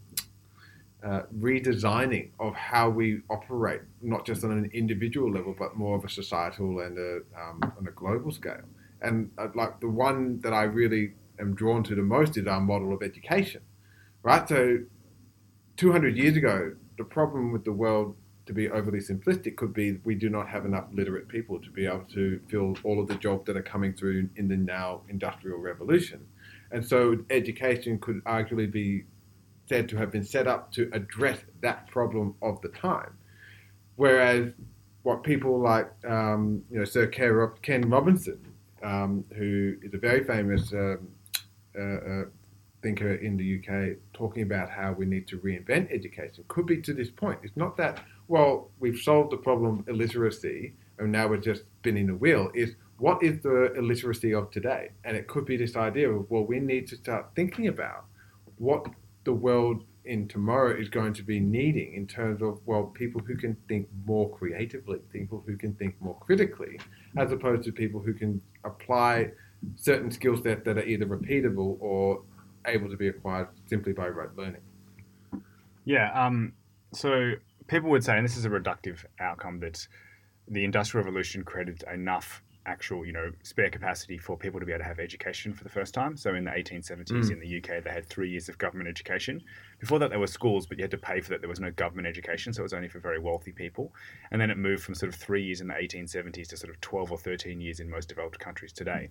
[1.04, 6.06] uh, redesigning of how we operate, not just on an individual level, but more of
[6.06, 8.62] a societal and a um, on a global scale.
[9.02, 12.62] And uh, like the one that I really am drawn to the most is our
[12.62, 13.62] model of education,
[14.22, 14.48] right?
[14.48, 14.80] So,
[15.78, 20.16] 200 years ago, the problem with the world to be overly simplistic, could be we
[20.16, 23.46] do not have enough literate people to be able to fill all of the jobs
[23.46, 26.26] that are coming through in the now industrial revolution.
[26.72, 29.04] And so education could arguably be
[29.72, 33.14] said to have been set up to address that problem of the time.
[33.96, 34.52] Whereas
[35.04, 38.40] what people like, um, you know, Sir Ken Robinson,
[38.84, 41.08] um, who is a very famous um,
[41.80, 42.24] uh, uh,
[42.84, 46.94] thinker in the UK, talking about how we need to reinvent education, could be to
[46.94, 47.40] this point.
[47.42, 52.08] It's not that, well, we've solved the problem of illiteracy and now we're just spinning
[52.08, 52.52] the wheel.
[52.54, 54.90] Is what is the illiteracy of today?
[55.06, 58.04] And it could be this idea of, well, we need to start thinking about
[58.58, 58.86] what
[59.24, 63.36] the world in tomorrow is going to be needing in terms of well people who
[63.36, 66.80] can think more creatively people who can think more critically
[67.18, 69.32] as opposed to people who can apply
[69.76, 72.24] certain skill sets that are either repeatable or
[72.66, 74.62] able to be acquired simply by rote learning.
[75.86, 76.54] Yeah um,
[76.94, 77.34] so
[77.68, 79.88] people would say and this is a reductive outcome that
[80.48, 84.82] the industrial revolution created enough actual, you know, spare capacity for people to be able
[84.82, 86.16] to have education for the first time.
[86.16, 87.32] So in the 1870s mm.
[87.32, 89.42] in the UK, they had three years of government education.
[89.80, 91.42] Before that, there were schools, but you had to pay for that.
[91.42, 93.94] There was no government education, so it was only for very wealthy people.
[94.32, 96.80] And then it moved from sort of three years in the 1870s to sort of
[96.82, 99.10] 12 or 13 years in most developed countries today.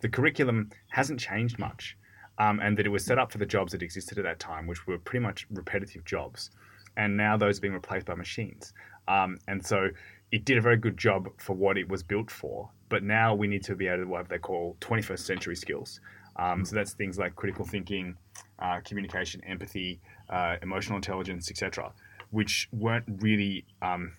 [0.00, 1.96] The curriculum hasn't changed much,
[2.38, 4.66] um, and that it was set up for the jobs that existed at that time,
[4.66, 6.50] which were pretty much repetitive jobs.
[6.96, 8.74] And now those are being replaced by machines.
[9.08, 9.88] Um, and so
[10.32, 13.46] it did a very good job for what it was built for, but now we
[13.46, 16.00] need to be able to what they call 21st century skills.
[16.36, 18.16] Um, so that's things like critical thinking,
[18.58, 21.92] uh, communication, empathy, uh, emotional intelligence, etc.,
[22.30, 24.14] which weren't really, um,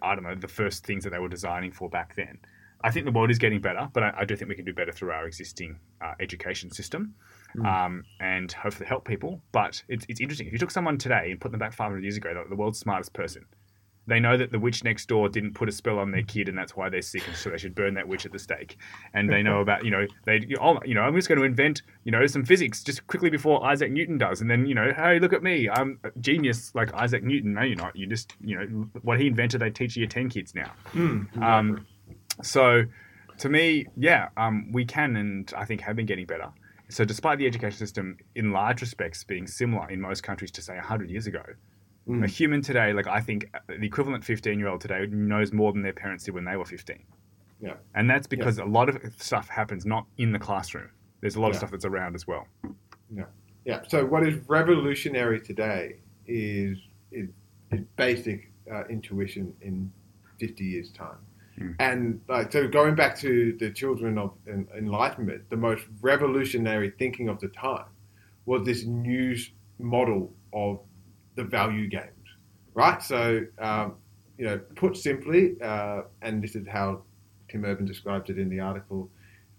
[0.00, 2.38] I don't know, the first things that they were designing for back then.
[2.82, 4.72] I think the world is getting better, but I, I do think we can do
[4.72, 7.14] better through our existing uh, education system
[7.54, 7.66] mm.
[7.66, 9.42] um, and hopefully help people.
[9.52, 10.46] But it's, it's interesting.
[10.46, 13.12] If you took someone today and put them back 500 years ago, the world's smartest
[13.12, 13.44] person,
[14.06, 16.58] they know that the witch next door didn't put a spell on their kid, and
[16.58, 18.76] that's why they're sick, and so they should burn that witch at the stake.
[19.14, 21.82] And they know about, you know, they, oh, you know, I'm just going to invent,
[22.04, 25.18] you know, some physics just quickly before Isaac Newton does, and then, you know, hey,
[25.18, 27.54] look at me, I'm a genius like Isaac Newton.
[27.54, 27.96] No, you're not.
[27.96, 30.72] You just, you know, what he invented, they teach your ten kids now.
[30.92, 31.86] Mm, um,
[32.42, 32.84] so,
[33.38, 36.50] to me, yeah, um, we can, and I think have been getting better.
[36.90, 40.76] So, despite the education system, in large respects, being similar in most countries to say
[40.76, 41.42] hundred years ago
[42.08, 42.22] Mm.
[42.22, 45.72] A human today, like I think uh, the equivalent 15 year old today knows more
[45.72, 46.98] than their parents did when they were 15.
[47.60, 47.74] Yeah.
[47.94, 48.64] And that's because yeah.
[48.64, 50.90] a lot of stuff happens not in the classroom.
[51.20, 51.50] There's a lot yeah.
[51.52, 52.46] of stuff that's around as well.
[53.14, 53.24] Yeah.
[53.64, 53.80] Yeah.
[53.88, 56.78] So what is revolutionary today is
[57.10, 57.28] is,
[57.70, 59.90] is basic uh, intuition in
[60.40, 61.18] 50 years time.
[61.58, 61.76] Mm.
[61.78, 64.32] And like so, going back to the children of
[64.76, 67.86] enlightenment, the most revolutionary thinking of the time
[68.44, 69.36] was this new
[69.78, 70.80] model of
[71.36, 72.10] the value games,
[72.74, 73.02] right?
[73.02, 73.96] So, um,
[74.38, 77.02] you know, put simply, uh, and this is how
[77.48, 79.10] Tim Urban described it in the article,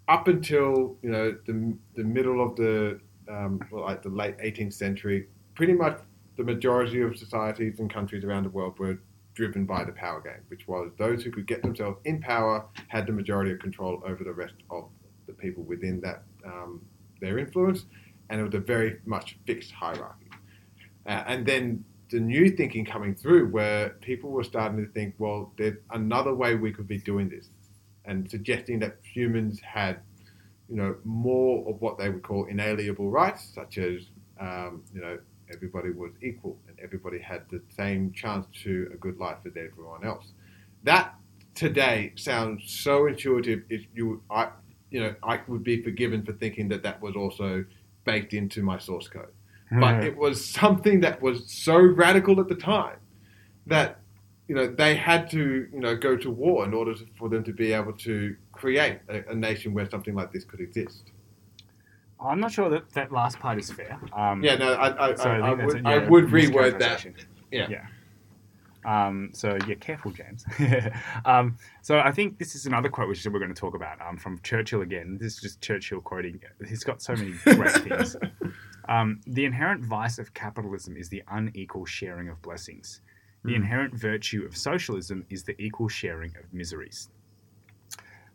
[0.07, 4.73] up until you know the the middle of the um, well, like the late 18th
[4.73, 5.99] century, pretty much
[6.37, 8.99] the majority of societies and countries around the world were
[9.33, 13.05] driven by the power game, which was those who could get themselves in power had
[13.05, 14.87] the majority of control over the rest of
[15.27, 16.81] the people within that um,
[17.21, 17.85] their influence,
[18.29, 20.24] and it was a very much fixed hierarchy.
[21.05, 25.51] Uh, and then the new thinking coming through where people were starting to think, well,
[25.57, 27.49] there's another way we could be doing this,
[28.05, 29.99] and suggesting that humans had,
[30.69, 34.03] you know, more of what they would call inalienable rights, such as,
[34.39, 35.17] um, you know,
[35.53, 40.03] everybody was equal and everybody had the same chance to a good life as everyone
[40.03, 40.31] else.
[40.83, 41.15] That
[41.53, 43.63] today sounds so intuitive.
[43.69, 44.49] If you, I,
[44.89, 47.65] you know, I would be forgiven for thinking that that was also
[48.05, 49.31] baked into my source code
[49.71, 52.97] but it was something that was so radical at the time
[53.67, 53.99] that
[54.47, 57.43] you know they had to you know go to war in order to, for them
[57.43, 61.11] to be able to create a, a, nation where something like this could exist.
[62.23, 63.99] I'm not sure that that last part is fair.
[64.13, 67.05] Um, yeah, no, I, I, so I, I would, a, yeah, I would reword that.
[67.51, 67.67] Yeah.
[67.69, 67.85] yeah.
[68.85, 70.45] Um, so yeah, careful, James.
[71.25, 74.17] um, so I think this is another quote which we're going to talk about um,
[74.17, 75.17] from Churchill again.
[75.19, 76.39] This is just Churchill quoting.
[76.67, 78.15] He's got so many great things.
[78.87, 83.01] Um, the inherent vice of capitalism is the unequal sharing of blessings.
[83.43, 83.57] The mm.
[83.57, 87.09] inherent virtue of socialism is the equal sharing of miseries.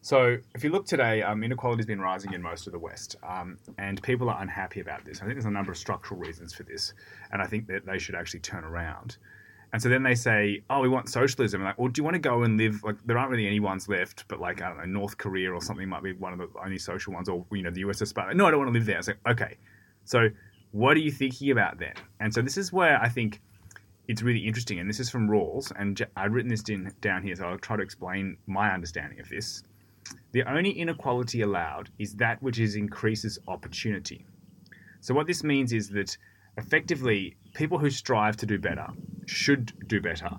[0.03, 3.17] So, if you look today, um, inequality has been rising in most of the West,
[3.23, 5.19] um, and people are unhappy about this.
[5.19, 6.95] I think there's a number of structural reasons for this,
[7.33, 9.19] and I think that they should actually turn around.
[9.73, 12.21] And so then they say, "Oh, we want socialism." like, well, do you want to
[12.21, 12.83] go and live?
[12.83, 15.61] Like, there aren't really any ones left, but like I don't know, North Korea or
[15.61, 18.35] something might be one of the only social ones, or you know, the USSR.
[18.35, 18.99] No, I don't want to live there.
[18.99, 19.59] I say, okay,
[20.11, 20.29] so
[20.73, 21.95] what are you thinking about then?
[22.19, 23.41] And so this is where I think
[24.09, 27.37] it's really interesting, and this is from Rawls, and I've written this in, down here,
[27.37, 29.63] so I'll try to explain my understanding of this.
[30.33, 34.27] The only inequality allowed is that which is increases opportunity.
[35.01, 36.17] So what this means is that
[36.57, 38.89] effectively people who strive to do better
[39.27, 40.31] should do better,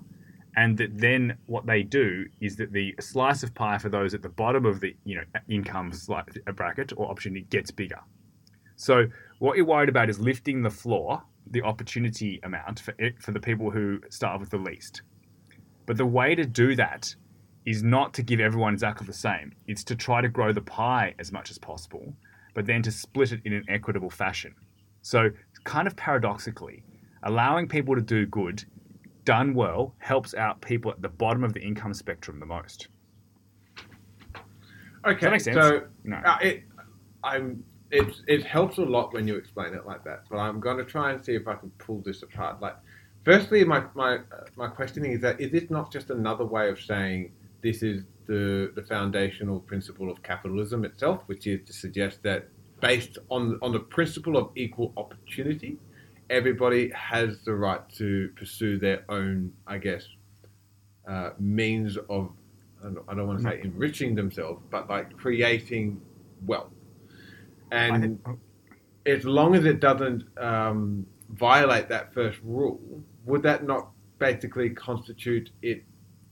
[0.57, 4.21] and that then what they do is that the slice of pie for those at
[4.21, 5.93] the bottom of the you know income
[6.55, 8.01] bracket or opportunity gets bigger.
[8.81, 9.05] So
[9.37, 11.21] what you're worried about is lifting the floor,
[11.51, 15.03] the opportunity amount for it for the people who start with the least.
[15.85, 17.13] But the way to do that
[17.67, 19.53] is not to give everyone exactly the same.
[19.67, 22.11] It's to try to grow the pie as much as possible,
[22.55, 24.55] but then to split it in an equitable fashion.
[25.03, 25.29] So,
[25.63, 26.83] kind of paradoxically,
[27.21, 28.65] allowing people to do good
[29.25, 32.87] done well helps out people at the bottom of the income spectrum the most.
[35.05, 36.17] Okay, so No.
[36.17, 36.63] uh, it,
[37.23, 40.23] I'm it it helps a lot when you explain it like that.
[40.29, 42.61] But I'm going to try and see if I can pull this apart.
[42.61, 42.75] Like,
[43.23, 46.79] firstly, my my uh, my questioning is that is this not just another way of
[46.79, 47.31] saying
[47.61, 52.47] this is the the foundational principle of capitalism itself, which is to suggest that
[52.79, 55.77] based on on the principle of equal opportunity,
[56.29, 60.07] everybody has the right to pursue their own, I guess,
[61.07, 62.31] uh, means of
[62.81, 66.01] I don't, I don't want to say enriching themselves, but like creating
[66.45, 66.71] wealth.
[67.71, 68.37] And think- oh,
[69.05, 72.79] as long as it doesn't um, violate that first rule,
[73.25, 75.83] would that not basically constitute it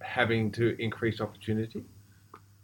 [0.01, 1.83] having to increase opportunity?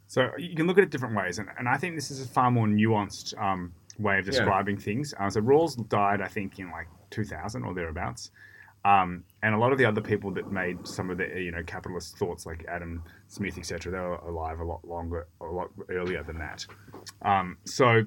[0.07, 2.27] So you can look at it different ways, and, and I think this is a
[2.27, 4.31] far more nuanced um, way of Yeah.
[4.31, 5.13] describing things.
[5.19, 8.29] Uh, so Rawls died, I think, in like 2000 or thereabouts,
[8.85, 11.63] um, and a lot of the other people that made some of the you know
[11.63, 16.21] capitalist thoughts, like Adam Smith, etc., they were alive a lot longer, a lot earlier
[16.21, 16.65] than that.
[17.23, 18.03] Um, so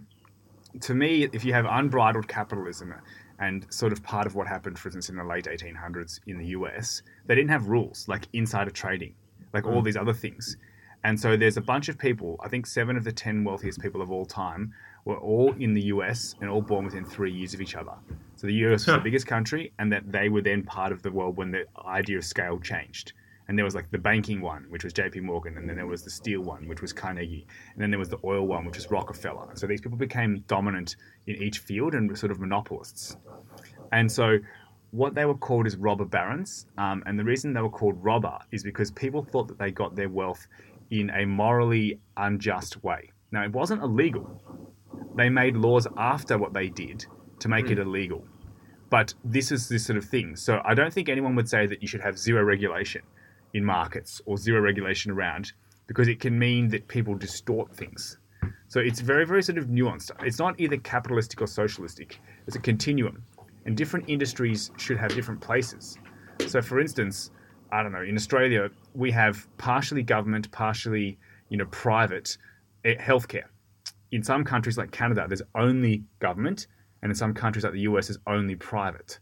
[0.81, 2.95] to me, if you have unbridled capitalism
[3.39, 6.47] and sort of part of what happened, for instance, in the late 1800s in the
[6.47, 9.15] US, they didn't have rules like insider trading,
[9.53, 9.85] like all mm.
[9.85, 10.57] these other things.
[11.05, 14.03] And so there's a bunch of people, I think seven of the 10 wealthiest people
[14.03, 17.61] of all time were all in the US and all born within three years of
[17.61, 17.95] each other.
[18.37, 21.11] So the US was the biggest country, and that they were then part of the
[21.11, 23.13] world when the idea of scale changed.
[23.49, 26.03] And there was like the banking one, which was JP Morgan, and then there was
[26.03, 28.91] the steel one, which was Carnegie, and then there was the oil one, which was
[28.91, 29.49] Rockefeller.
[29.55, 30.97] So these people became dominant
[31.27, 33.17] in each field and were sort of monopolists.
[33.91, 34.39] And so
[34.91, 36.67] what they were called is robber barons.
[36.77, 39.97] Um, and the reason they were called robber is because people thought that they got
[39.97, 40.47] their wealth
[40.91, 43.11] in a morally unjust way.
[43.31, 44.43] Now, it wasn't illegal.
[45.17, 47.05] They made laws after what they did
[47.41, 48.25] to make it illegal.
[48.91, 50.35] But this is this sort of thing.
[50.37, 53.03] So I don't think anyone would say that you should have zero regulation
[53.55, 55.53] in markets or zero regulation around
[55.87, 58.19] because it can mean that people distort things.
[58.69, 60.11] So it's very, very sort of nuanced.
[60.23, 62.21] It's not either capitalistic or socialistic.
[62.47, 63.25] It's a continuum.
[63.65, 65.99] And different industries should have different places.
[66.47, 67.31] So for instance,
[67.73, 71.19] I don't know, in Australia, we have partially government, partially,
[71.49, 72.37] you know, private
[72.85, 73.45] eh, healthcare.
[74.13, 76.67] In some countries like Canada, there's only government,
[77.03, 79.19] and in some countries like the US, there's only private.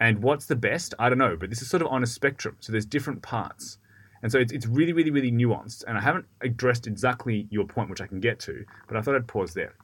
[0.00, 0.94] And what's the best?
[0.98, 2.56] I don't know, but this is sort of on a spectrum.
[2.60, 3.78] So there's different parts.
[4.22, 5.84] And so it's, it's really, really, really nuanced.
[5.86, 9.14] And I haven't addressed exactly your point, which I can get to, but I thought
[9.14, 9.74] I'd pause there.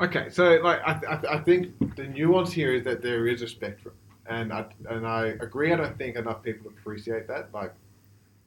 [0.00, 3.46] Okay, so like I, I, I think the nuance here is that there is a
[3.46, 3.94] spectrum,
[4.26, 5.72] and I and I agree.
[5.72, 7.54] I don't think enough people appreciate that.
[7.54, 7.72] Like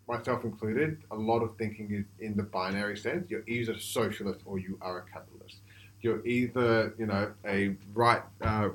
[0.08, 3.30] myself included, a lot of thinking is in the binary sense.
[3.30, 5.62] You're either socialist or you are a capitalist.
[6.02, 8.70] You're either you know a right uh,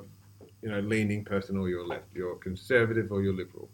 [0.61, 2.05] you know leaning person or you're left.
[2.13, 3.69] You're conservative or you're liberal.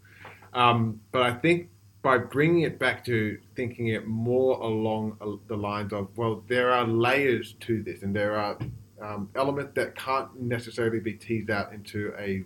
[0.53, 1.69] Um, but I think
[2.01, 5.17] by bringing it back to thinking it more along
[5.47, 8.57] the lines of well, there are layers to this, and there are
[9.01, 12.43] um, elements that can't necessarily be teased out into a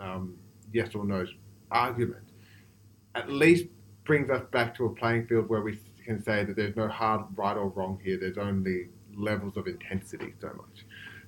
[0.00, 0.36] um,
[0.72, 1.24] yes or no
[1.70, 2.22] argument.
[3.14, 3.66] At least
[4.04, 7.22] brings us back to a playing field where we can say that there's no hard
[7.36, 8.18] right or wrong here.
[8.18, 10.84] There's only levels of intensity so much.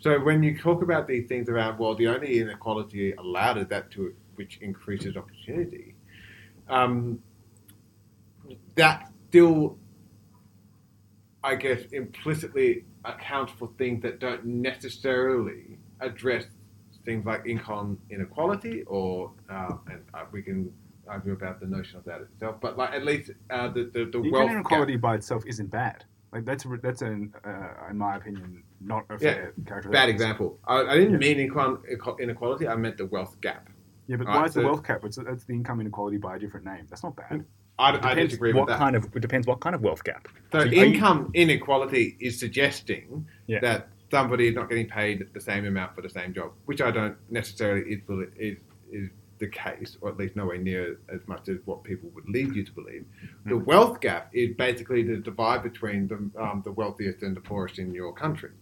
[0.07, 3.91] So when you talk about these things around, well, the only inequality allowed is that
[3.91, 5.97] to which increases opportunity.
[6.69, 7.19] Um,
[8.77, 9.79] that still,
[11.43, 16.45] I guess, implicitly accounts for things that don't necessarily address
[17.05, 20.73] things like income inequality, or uh, and uh, we can
[21.09, 22.61] argue about the notion of that itself.
[22.61, 26.05] But like at least uh, the the, the wealth inequality gap- by itself isn't bad.
[26.37, 29.91] Like that's that's an uh, in my opinion not a Yeah, fair characterization.
[29.93, 30.59] bad example.
[30.67, 31.29] I, I didn't Yeah.
[31.29, 31.83] mean income
[32.21, 32.69] inequality.
[32.69, 33.71] I meant the wealth gap.
[34.07, 35.03] Yeah, but Right, why is the so- wealth cap?
[35.07, 36.85] It's, that's the income inequality by a different name.
[36.91, 37.47] That's not bad.
[37.79, 38.79] I, I disagree what with that.
[38.79, 40.29] kind of it depends what kind of wealth gap.
[40.53, 43.61] So, So are you- income inequality is suggesting Yeah.
[43.61, 46.91] that somebody is not getting paid the same amount for the same job, which I
[46.91, 48.01] don't necessarily is,
[48.39, 48.59] is,
[48.93, 49.09] is
[49.39, 52.65] the case, or at least nowhere near as much as what people would lead you
[52.65, 53.05] to believe.
[53.45, 57.79] The wealth gap is basically the divide between the, um, the wealthiest and the poorest
[57.79, 58.53] in your country.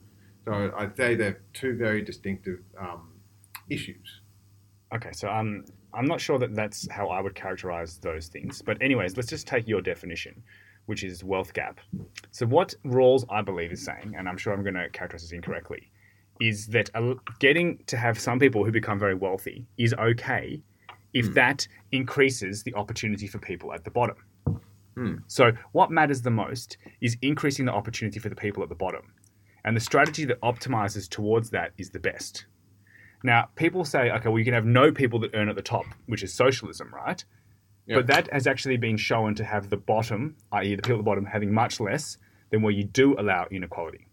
[0.44, 3.12] So I'd say they're two very distinctive um,
[3.70, 4.20] issues.
[4.94, 8.62] Okay, so um, I'm not sure that that's how I would characterize those things.
[8.62, 10.42] But, anyways, let's just take your definition,
[10.86, 11.80] which is wealth gap.
[12.30, 15.32] So, what Rawls, I believe, is saying, and I'm sure I'm going to characterize this
[15.32, 15.90] incorrectly,
[16.40, 16.90] is that
[17.38, 20.60] getting to have some people who become very wealthy is okay
[21.12, 24.16] if that increases the opportunity for people at the bottom.
[24.96, 25.14] Hmm.
[25.26, 29.12] So, what matters the most is increasing the opportunity for the people at the bottom.
[29.64, 32.46] And the strategy that optimizes towards that is the best.
[33.22, 35.86] Now, people say, okay, well, you can have no people that earn at the top,
[36.06, 37.24] which is socialism, right?
[37.86, 37.96] Yeah.
[37.96, 41.04] But that has actually been shown to have the bottom, i.e., the people at the
[41.04, 42.18] bottom, having much less
[42.50, 44.06] than where you do allow inequality.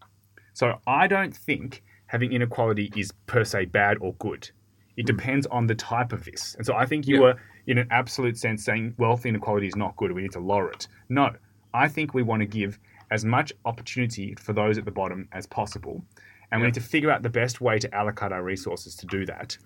[0.54, 1.82] So I don't think
[2.12, 4.50] having inequality is per se bad or good.
[4.98, 5.16] It hmm.
[5.16, 6.54] depends on the type of this.
[6.56, 7.22] And so I think you Yeah.
[7.22, 7.36] were,
[7.66, 10.12] in an absolute sense, saying wealth inequality is not good.
[10.12, 10.88] We need to lower it.
[11.08, 11.34] No,
[11.72, 12.78] I think we want to give
[13.10, 16.04] as much opportunity for those at the bottom as possible.
[16.50, 19.24] And we need to figure out the best way to allocate our resources to do
[19.24, 19.56] that.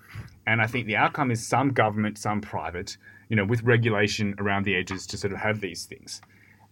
[0.46, 2.96] And I think the outcome is some government, some private,
[3.28, 6.20] you know, with regulation around the edges to sort of have these things.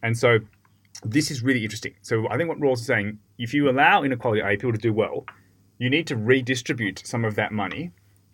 [0.05, 0.39] And so
[1.03, 1.95] this is really interesting.
[2.03, 5.27] So I think what Rawls is saying, if you allow inequality, people to do well,
[5.79, 7.91] you need to redistribute some of that money.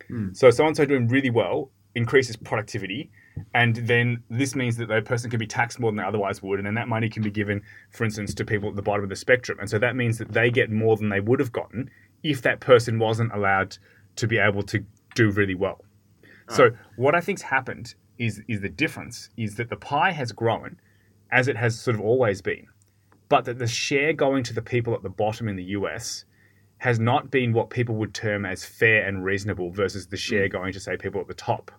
[0.09, 0.32] Hmm.
[0.32, 3.11] So so and so doing really well increases productivity,
[3.55, 6.59] and then this means that that person can be taxed more than they otherwise would,
[6.59, 9.11] and then that money can be given, for instance, to people at the bottom of
[9.11, 11.91] the spectrum, and so that means that they get more than they would have gotten
[12.22, 13.76] if that person wasn't allowed
[14.16, 14.84] to be able to
[15.14, 15.84] do really well.
[16.51, 20.78] So what I think's happened is is the difference is that the pie has grown
[21.30, 22.66] as it has sort of always been,
[23.28, 26.24] but that the share going to the people at the bottom in the US
[26.81, 30.53] has not been what people would term as fair and reasonable versus the share mm.
[30.53, 31.70] going to say people at the top.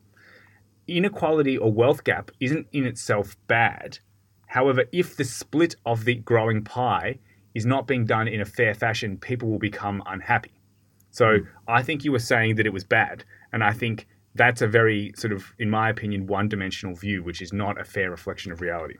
[0.87, 3.97] Inequality or wealth gap isn't in itself bad.
[4.45, 7.17] However, if the split of the growing pie
[7.55, 10.53] is not being done in a fair fashion, people will become unhappy.
[11.09, 11.47] So mm.
[11.67, 15.13] I think you were saying that it was bad, and I think that's a very
[15.17, 18.97] sort of, in my opinion, one-dimensional view, which is not a fair reflection of reality.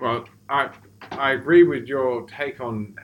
[0.00, 0.70] Well, I
[1.10, 2.94] I agree with your take on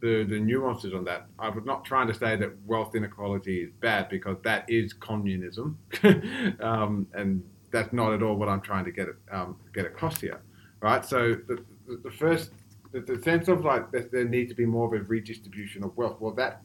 [0.00, 1.26] the, the nuances on that.
[1.38, 5.78] I was not trying to say that wealth inequality is bad because that is communism,
[6.60, 10.40] um, and that's not at all what I'm trying to get um, get across here,
[10.80, 11.04] right?
[11.04, 12.52] So the, the, the first
[12.92, 15.96] the, the sense of like that there needs to be more of a redistribution of
[15.96, 16.20] wealth.
[16.20, 16.62] Well, that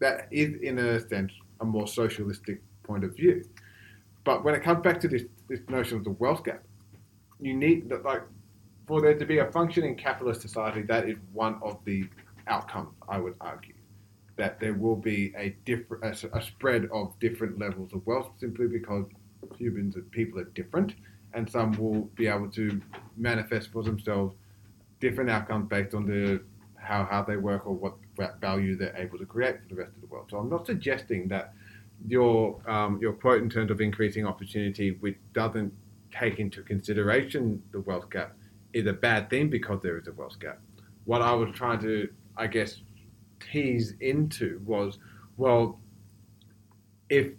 [0.00, 3.44] that is in a sense a more socialistic point of view.
[4.24, 6.64] But when it comes back to this this notion of the wealth gap,
[7.40, 8.22] you need that like
[8.86, 12.06] for there to be a functioning capitalist society, that is one of the
[12.46, 12.94] outcomes.
[13.08, 13.74] I would argue
[14.36, 18.66] that there will be a different a, a spread of different levels of wealth simply
[18.66, 19.06] because
[19.56, 20.94] humans and people are different,
[21.34, 22.80] and some will be able to
[23.16, 24.34] manifest for themselves
[25.00, 26.42] different outcomes based on the
[26.76, 27.94] how how they work or what
[28.40, 30.26] value they're able to create for the rest of the world.
[30.30, 31.54] So I'm not suggesting that
[32.06, 35.72] your um, your quote in terms of increasing opportunity, which doesn't
[36.12, 38.36] take into consideration the wealth gap,
[38.72, 40.58] is a bad thing because there is a wealth gap.
[41.04, 42.80] What I was trying to, I guess,
[43.40, 44.98] tease into was,
[45.36, 45.80] well,
[47.08, 47.32] if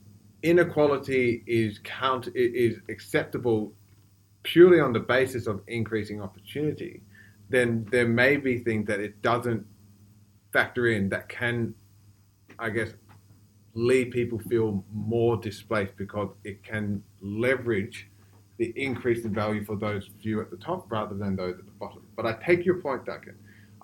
[0.44, 3.74] inequality is count is acceptable
[4.44, 7.02] purely on the basis of increasing opportunity,
[7.50, 9.66] then there may be things that it doesn't
[10.54, 11.74] factor in that can,
[12.60, 12.90] I guess,
[13.74, 18.10] lead people feel more displaced because it can leverage
[18.58, 21.72] the increase in value for those few at the top rather than those at the
[21.72, 22.04] bottom.
[22.16, 23.36] But I take your point, Duncan.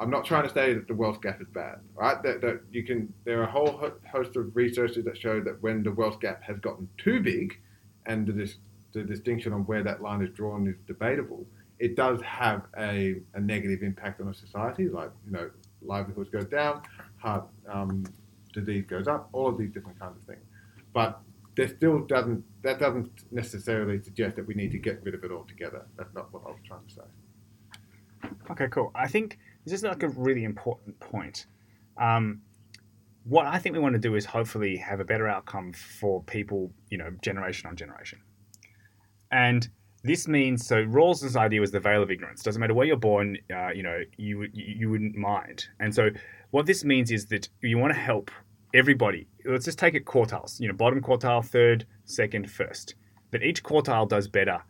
[0.01, 2.21] I'm not trying to say that the wealth gap is bad, right?
[2.23, 3.13] That, that you can.
[3.23, 6.57] There are a whole host of researchers that show that when the wealth gap has
[6.57, 7.59] gotten too big,
[8.07, 8.55] and the, dis-
[8.93, 11.45] the distinction on where that line is drawn is debatable,
[11.77, 14.89] it does have a, a negative impact on a society.
[14.89, 15.51] Like you know,
[15.83, 16.81] livelihoods go down,
[17.17, 18.03] heart um,
[18.53, 20.43] disease goes up, all of these different kinds of things.
[20.93, 21.19] But
[21.55, 25.31] there still doesn't that doesn't necessarily suggest that we need to get rid of it
[25.31, 25.85] altogether.
[25.95, 28.31] That's not what I was trying to say.
[28.49, 28.91] Okay, cool.
[28.95, 31.45] I think this is like a really important point.
[31.97, 32.41] Um,
[33.23, 36.71] what I think we want to do is hopefully have a better outcome for people,
[36.89, 38.19] you know, generation on generation.
[39.31, 39.69] And
[40.03, 42.41] this means so Rawls's idea was the veil of ignorance.
[42.41, 45.67] Doesn't matter where you're born, uh, you know, you you wouldn't mind.
[45.79, 46.09] And so
[46.49, 48.31] what this means is that you want to help
[48.73, 49.27] everybody.
[49.45, 50.59] Let's just take it quartiles.
[50.59, 52.95] You know, bottom quartile, third, second, first.
[53.29, 54.61] That each quartile does better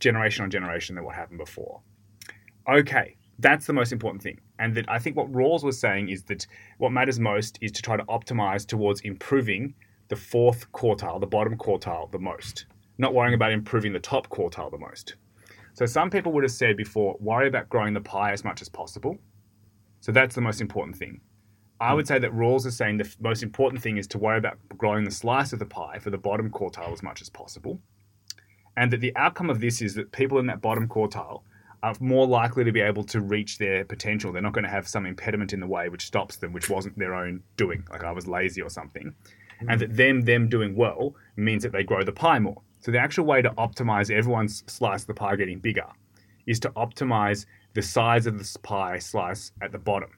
[0.00, 1.80] generation on generation than what happened before.
[2.68, 4.40] Okay, that's the most important thing.
[4.58, 6.46] And that I think what Rawls was saying is that
[6.78, 9.74] what matters most is to try to optimize towards improving
[10.08, 12.66] the fourth quartile, the bottom quartile, the most.
[12.98, 15.16] not worrying about improving the top quartile the most.
[15.74, 18.68] So some people would have said before, worry about growing the pie as much as
[18.68, 19.18] possible.
[20.00, 21.20] So that's the most important thing.
[21.80, 22.14] I would hmm.
[22.14, 25.04] say that Rawls is saying the f- most important thing is to worry about growing
[25.04, 27.80] the slice of the pie for the bottom quartile as much as possible.
[28.76, 31.42] And that the outcome of this is that people in that bottom quartile
[31.82, 34.32] are more likely to be able to reach their potential.
[34.32, 36.98] They're not going to have some impediment in the way which stops them, which wasn't
[36.98, 39.14] their own doing, like I was lazy or something.
[39.68, 42.62] And that them them doing well means that they grow the pie more.
[42.80, 45.86] So the actual way to optimize everyone's slice of the pie getting bigger
[46.46, 50.10] is to optimize the size of the pie slice at the bottom.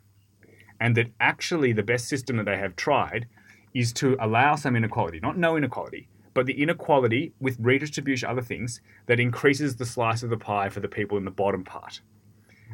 [0.80, 3.26] And that actually the best system that they have tried
[3.74, 8.80] is to allow some inequality, not no inequality, but the inequality with redistribution, other things,
[9.06, 12.00] that increases the slice of the pie for the people in the bottom part.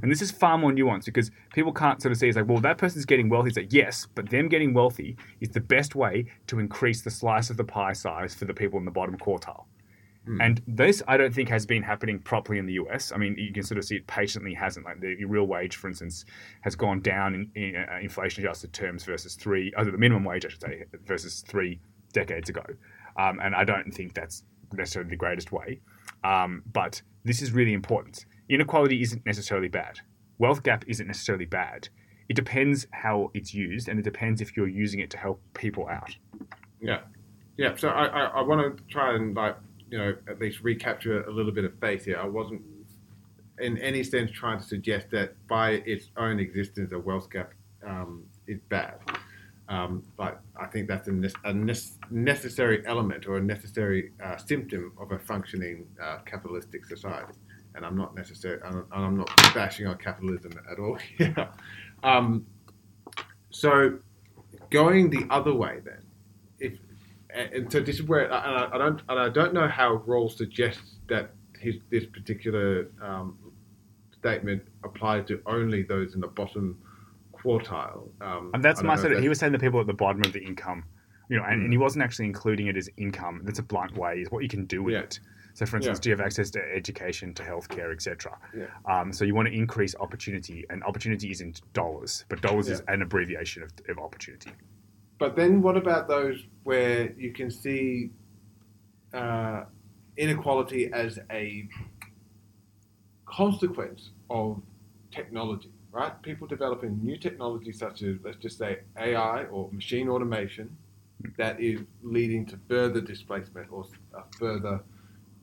[0.03, 2.61] And this is far more nuanced because people can't sort of see it's like, well,
[2.61, 3.49] that person's getting wealthy.
[3.49, 7.51] It's like, yes, but them getting wealthy is the best way to increase the slice
[7.51, 9.65] of the pie size for the people in the bottom quartile.
[10.41, 13.11] And this, I don't think, has been happening properly in the US.
[13.11, 14.87] I mean, you can sort of see it patiently hasn't.
[14.87, 16.25] Like the real wage, for instance,
[16.61, 20.51] has gone down in, in uh, inflation-adjusted terms versus three, uh, the minimum wage, I
[20.51, 21.81] should say, versus three
[22.13, 22.63] decades ago.
[23.19, 25.81] Um, and I don't think that's necessarily the greatest way.
[26.25, 28.25] Um, but this is really important.
[28.49, 30.01] Inequality isn't necessarily bad.
[30.39, 31.89] Wealth gap isn't necessarily bad.
[32.29, 35.89] It depends how it's used, and it depends if you're using it to help people
[35.89, 36.15] out.
[36.81, 37.01] Yeah,
[37.57, 37.75] yeah.
[37.77, 39.57] So I, I, I want to try and like
[39.91, 42.19] you know at least recapture a little bit of faith here.
[42.19, 42.63] I wasn't
[43.59, 47.53] in any sense trying to suggest that by its own existence a wealth gap
[47.87, 48.95] um, is bad.
[49.71, 51.75] Um, but I think that's a, ne- a ne-
[52.11, 57.35] necessary element or a necessary uh, symptom of a functioning uh, capitalistic society.
[57.77, 61.49] And I'm not necessarily, I'm, I'm not bashing on capitalism at all here.
[62.03, 62.45] um,
[63.51, 63.99] so
[64.71, 66.03] going the other way then,
[66.59, 66.79] if
[67.33, 69.99] and and so this is where and I, I don't and I don't know how
[69.99, 73.39] Rawls suggests that his this particular um,
[74.19, 76.77] statement applies to only those in the bottom
[77.43, 78.09] quartile.
[78.21, 80.33] Um, And that's my sort of, he was saying the people at the bottom of
[80.33, 80.85] the income,
[81.29, 83.41] you know, and, and he wasn't actually including it as income.
[83.45, 85.01] That's a blunt way, is what you can do with Yeah.
[85.01, 85.21] it.
[85.55, 86.03] So, for instance, Yeah.
[86.03, 88.39] do you have access to education, to healthcare, etc.?
[88.57, 88.67] Yeah.
[88.85, 93.03] Um, so you want to increase opportunity, and opportunity isn't dollars, but dollars is an
[93.03, 94.53] abbreviation of, of opportunity.
[95.19, 98.11] But then, what about those where you can see
[99.13, 99.65] uh,
[100.17, 101.69] inequality as a
[103.27, 104.63] consequence of
[105.11, 106.21] technology, right?
[106.23, 110.77] People developing new technology such as, let's just say, AI or machine automation
[111.37, 113.85] that is leading to further displacement or
[114.15, 114.81] a further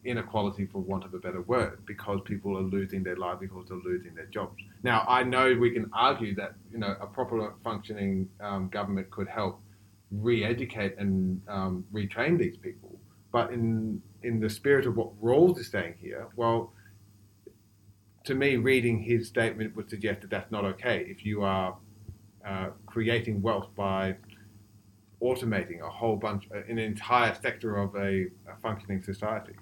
[0.06, 4.16] inequality, for want of a better word, because people are losing their livelihoods or losing
[4.16, 4.56] their jobs.
[4.84, 9.28] Now, I know we can argue that you know a proper functioning um, government could
[9.28, 9.60] help
[10.12, 12.98] re-educate and um, retrain these people,
[13.32, 16.74] but in in the spirit of what Rawls is saying here, well,
[18.28, 21.06] to me, reading his statement would suggest that that's not okay.
[21.08, 21.78] If you are
[22.46, 24.18] uh, creating wealth by
[25.24, 29.54] automating a whole bunch, an entire sector of a, a functioning society.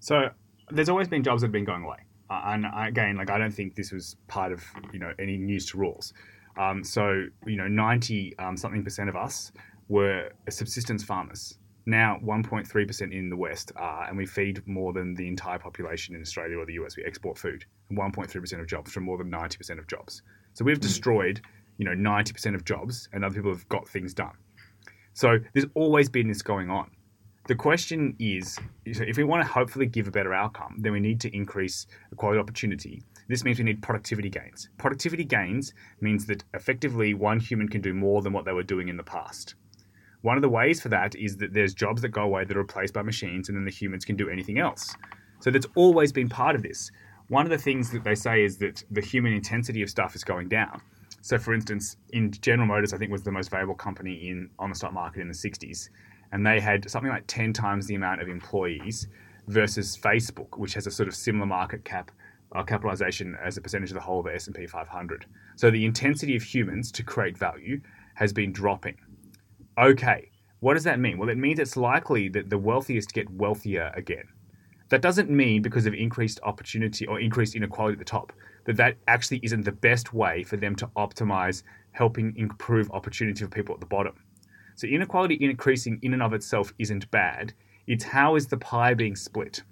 [0.00, 0.28] So
[0.70, 3.50] there's always been jobs that have been going away, uh, and again, like I don't
[3.50, 4.62] think this was part of
[4.92, 6.12] you know any news to Rawls.
[6.58, 9.52] Um, so you know, ninety um, something percent of us
[9.88, 11.58] were subsistence farmers.
[11.84, 16.14] Now, 1.3 percent in the West are, and we feed more than the entire population
[16.14, 16.96] in Australia or the US.
[16.96, 20.22] We export food, and 1.3 percent of jobs from more than 90 percent of jobs.
[20.54, 20.82] So we've hmm.
[20.82, 21.40] destroyed
[21.78, 24.36] you know 90 percent of jobs, and other people have got things done.
[25.14, 26.90] So there's always been this going on.
[27.48, 31.20] The question is, if we want to hopefully give a better outcome, then we need
[31.22, 33.02] to increase equality opportunity.
[33.28, 34.68] This means we need productivity gains.
[34.78, 38.88] Productivity gains means that effectively one human can do more than what they were doing
[38.88, 39.56] in the past.
[40.22, 42.60] One of the ways for that is that there's jobs that go away that are
[42.60, 44.96] replaced by machines, and then the humans can do anything else.
[45.40, 46.90] So that's always been part of this.
[47.28, 50.22] One of the things that they say is that the human intensity of stuff is
[50.22, 50.80] going down.
[51.22, 54.70] So, for instance, in General Motors, I think was the most valuable company in on
[54.70, 55.88] the stock market in the '60s,
[56.32, 59.08] and they had something like 10 times the amount of employees
[59.48, 62.10] versus Facebook, which has a sort of similar market cap
[62.54, 65.26] uh, capitalization as a percentage of the whole of the S&P 500.
[65.56, 67.80] So the intensity of humans to create value
[68.14, 68.96] has been dropping.
[69.78, 71.18] Okay, what does that mean?
[71.18, 74.24] Well, it means it's likely that the wealthiest get wealthier again.
[74.90, 78.32] That doesn't mean because of increased opportunity or increased inequality at the top
[78.64, 81.62] that that actually isn't the best way for them to optimize
[81.92, 84.14] helping improve opportunity for people at the bottom.
[84.74, 87.52] So inequality increasing in and of itself isn't bad.
[87.86, 89.62] It's how is the pie being split.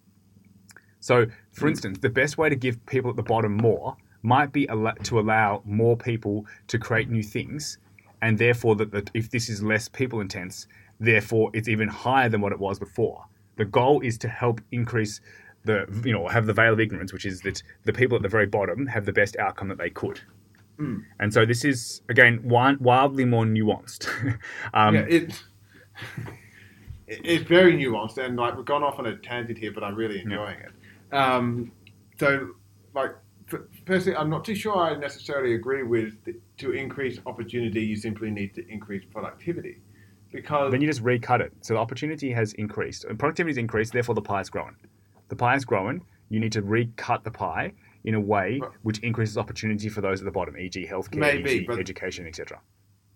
[1.01, 1.69] So, for hmm.
[1.69, 4.67] instance, the best way to give people at the bottom more might be
[5.05, 7.79] to allow more people to create new things,
[8.23, 10.67] and therefore that, that if this is less people intense,
[10.99, 13.25] therefore it's even higher than what it was before.
[13.57, 15.21] The goal is to help increase
[15.65, 18.29] the you know have the veil of ignorance, which is that the people at the
[18.29, 20.21] very bottom have the best outcome that they could.
[20.79, 21.05] Mm.
[21.19, 24.09] And so this is again wildly more nuanced.
[24.75, 25.45] um, yeah, it's
[27.07, 30.21] it's very nuanced, and like we've gone off on a tangent here, but I'm really
[30.21, 30.73] enjoying it.
[31.13, 31.73] Um,
[32.19, 32.51] so,
[32.95, 33.13] like,
[33.91, 37.83] firstly, I'm not too sure I necessarily agree with the, to increase opportunity.
[37.85, 39.83] You simply need to increase productivity,
[40.31, 41.53] because then you just recut it.
[41.61, 43.93] So the opportunity has increased, and productivity has increased.
[43.93, 44.77] Therefore, the pie is growing.
[45.29, 46.05] The pie is growing.
[46.29, 47.73] You need to recut the pie
[48.05, 48.71] in a way Right.
[48.83, 52.61] which increases opportunity for those at the bottom, e.g., healthcare, Maybe, e.g., education, etc.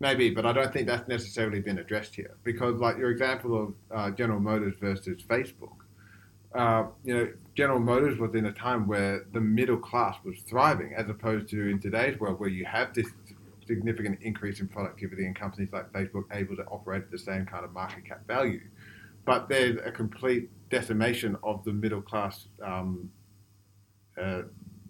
[0.01, 3.75] Maybe, but I don't think that's necessarily been addressed here because, like your example of
[3.97, 5.84] uh, General Motors versus Facebook,
[6.55, 10.95] uh, you know, General Motors was in a time where the middle class was thriving,
[10.97, 13.09] as opposed to in today's world where you have this
[13.67, 17.65] significant increase in productivity and companies like Facebook able to operate at the same kind
[17.65, 18.61] of market cap value,
[19.25, 23.11] but there's a complete decimation of the middle class um,
[24.21, 24.43] uh,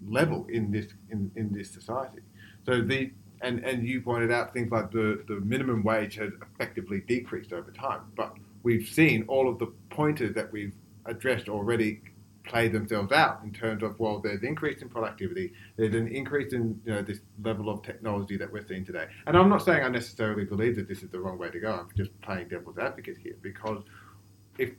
[0.07, 2.21] level in this in, in this society.
[2.67, 3.11] So the
[3.41, 7.71] and, and you pointed out things like the, the minimum wage has effectively decreased over
[7.71, 8.01] time.
[8.17, 10.73] But we've seen all of the pointers that we've
[11.07, 12.01] addressed already
[12.45, 16.81] play themselves out in terms of well, there's increase in productivity, there's an increase in
[16.85, 19.07] you know this level of technology that we're seeing today.
[19.27, 21.73] And I'm not saying I necessarily believe that this is the wrong way to go.
[21.73, 23.83] I'm just playing devil's advocate here because
[24.59, 24.71] if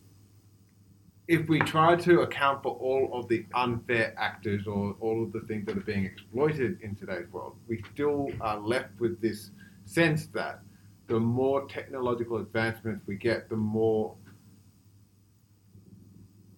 [1.27, 5.41] if we try to account for all of the unfair actors or all of the
[5.41, 9.49] things that are being exploited in today's world, we still are left with this
[9.85, 10.59] sense that
[11.07, 14.15] the more technological advancements we get, the more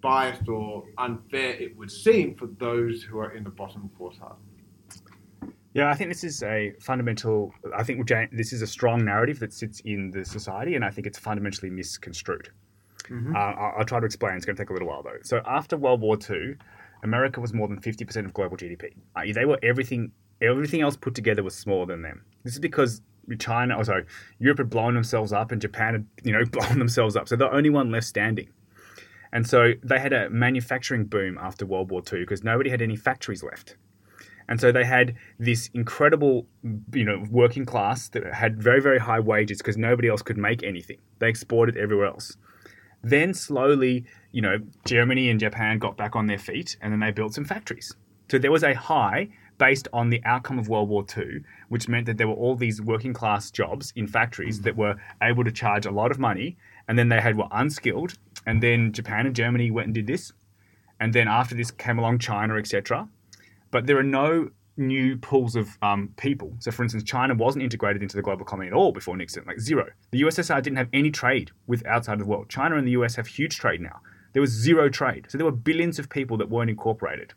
[0.07, 4.37] biased or unfair it would seem for those who are in the bottom quartile.
[5.73, 7.53] Yeah, I think this is a fundamental.
[7.75, 11.05] I think this is a strong narrative that sits in the society, and I think
[11.05, 12.49] it's fundamentally misconstrued.
[13.09, 13.35] Mhm.
[13.35, 14.35] Uh, I'll, try to explain.
[14.35, 15.19] It's going to take a little while though.
[15.23, 16.55] So after World War II,
[17.03, 18.95] America was more than fifty percent of global GDP.
[19.15, 20.11] Uh, they were everything.
[20.41, 22.23] Everything else put together was smaller than them.
[22.43, 23.01] This is because
[23.39, 24.05] China, oh sorry,
[24.39, 27.27] Europe had blown themselves up, and Japan had you know blown themselves up.
[27.27, 28.49] So they're the only one left standing.
[29.31, 32.95] And so they had a manufacturing boom after World War II because nobody had any
[32.95, 33.75] factories left.
[34.49, 36.47] And so they had this incredible,
[36.93, 40.63] you know, working class that had very, very high wages because nobody else could make
[40.63, 40.97] anything.
[41.19, 42.37] They exported everywhere else.
[43.03, 47.11] Then slowly, you know, Germany and Japan got back on their feet and then they
[47.11, 47.93] built some factories.
[48.29, 52.05] So there was a high based on the outcome of World War II, which meant
[52.05, 54.63] that there were all these working class jobs in factories mm.
[54.63, 56.57] that were able to charge a lot of money.
[56.87, 58.13] And then they had were unskilled.
[58.47, 60.33] And then Japan and Germany went and did this.
[60.99, 63.07] And then after this came along China, etc
[63.71, 66.53] but there are no new pools of um, people.
[66.59, 69.59] So, for instance, China wasn't integrated into the global economy at all before Nixon, like
[69.59, 69.87] zero.
[70.11, 72.49] The USSR didn't have any trade with outside of the world.
[72.49, 74.01] China and the US have huge trade now.
[74.33, 75.25] There was zero trade.
[75.29, 77.33] So, there were billions of people that weren't incorporated.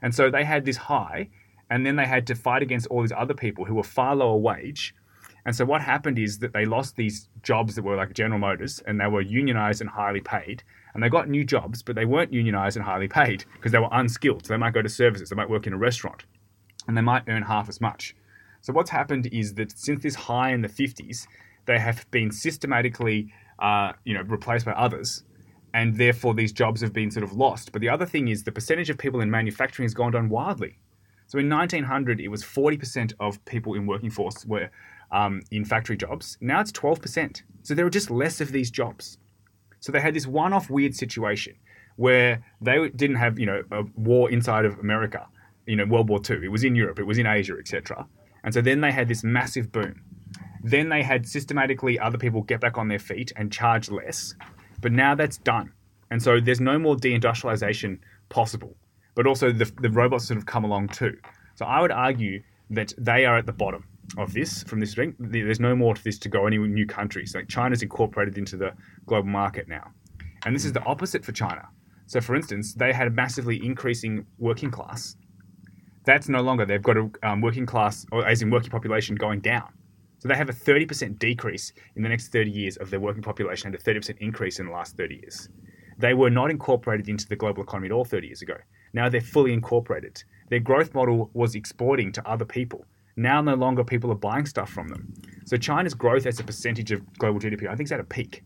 [0.00, 1.28] And so they had this high,
[1.68, 4.36] and then they had to fight against all these other people who were far lower
[4.36, 4.94] wage.
[5.44, 8.82] And so what happened is that they lost these jobs that were like General Motors,
[8.86, 10.62] and they were unionized and highly paid.
[10.94, 13.88] And they got new jobs, but they weren't unionized and highly paid because they were
[13.92, 14.46] unskilled.
[14.46, 16.24] So they might go to services, they might work in a restaurant,
[16.86, 18.14] and they might earn half as much.
[18.60, 21.26] So what's happened is that since this high in the 50s,
[21.66, 25.22] they have been systematically, uh, you know, replaced by others,
[25.74, 27.72] and therefore these jobs have been sort of lost.
[27.72, 30.78] But the other thing is the percentage of people in manufacturing has gone down wildly.
[31.26, 34.70] So in 1900, it was 40% of people in working force were
[35.10, 36.36] um, in factory jobs.
[36.40, 37.42] Now it's 12%.
[37.62, 39.18] So there are just less of these jobs.
[39.80, 41.54] So they had this one-off weird situation
[41.96, 45.26] where they didn't have, you know, a war inside of America,
[45.66, 46.44] you know, World War II.
[46.44, 48.06] It was in Europe, it was in Asia, etc.
[48.44, 50.00] And so then they had this massive boom.
[50.62, 54.34] Then they had systematically other people get back on their feet and charge less.
[54.80, 55.72] But now that's done.
[56.10, 57.98] And so there's no more deindustrialization
[58.28, 58.76] possible.
[59.14, 61.16] But also the, the robots sort of come along too.
[61.56, 63.84] So I would argue that they are at the bottom
[64.16, 65.14] of this from this ring.
[65.18, 67.34] There's no more to this to go any new countries.
[67.34, 68.72] Like China's incorporated into the
[69.06, 69.92] global market now.
[70.44, 71.68] And this is the opposite for China.
[72.06, 75.16] So for instance, they had a massively increasing working class.
[76.04, 76.64] That's no longer.
[76.64, 79.68] They've got a um, working class, or as in working population, going down.
[80.20, 83.66] So they have a 30% decrease in the next 30 years of their working population
[83.68, 85.48] and a 30% increase in the last 30 years.
[85.98, 88.54] They were not incorporated into the global economy at all 30 years ago.
[88.92, 90.22] Now they're fully incorporated.
[90.48, 92.86] Their growth model was exporting to other people.
[93.18, 95.12] Now no longer people are buying stuff from them.
[95.44, 98.44] So China's growth as a percentage of global GDP, I think, is at a peak.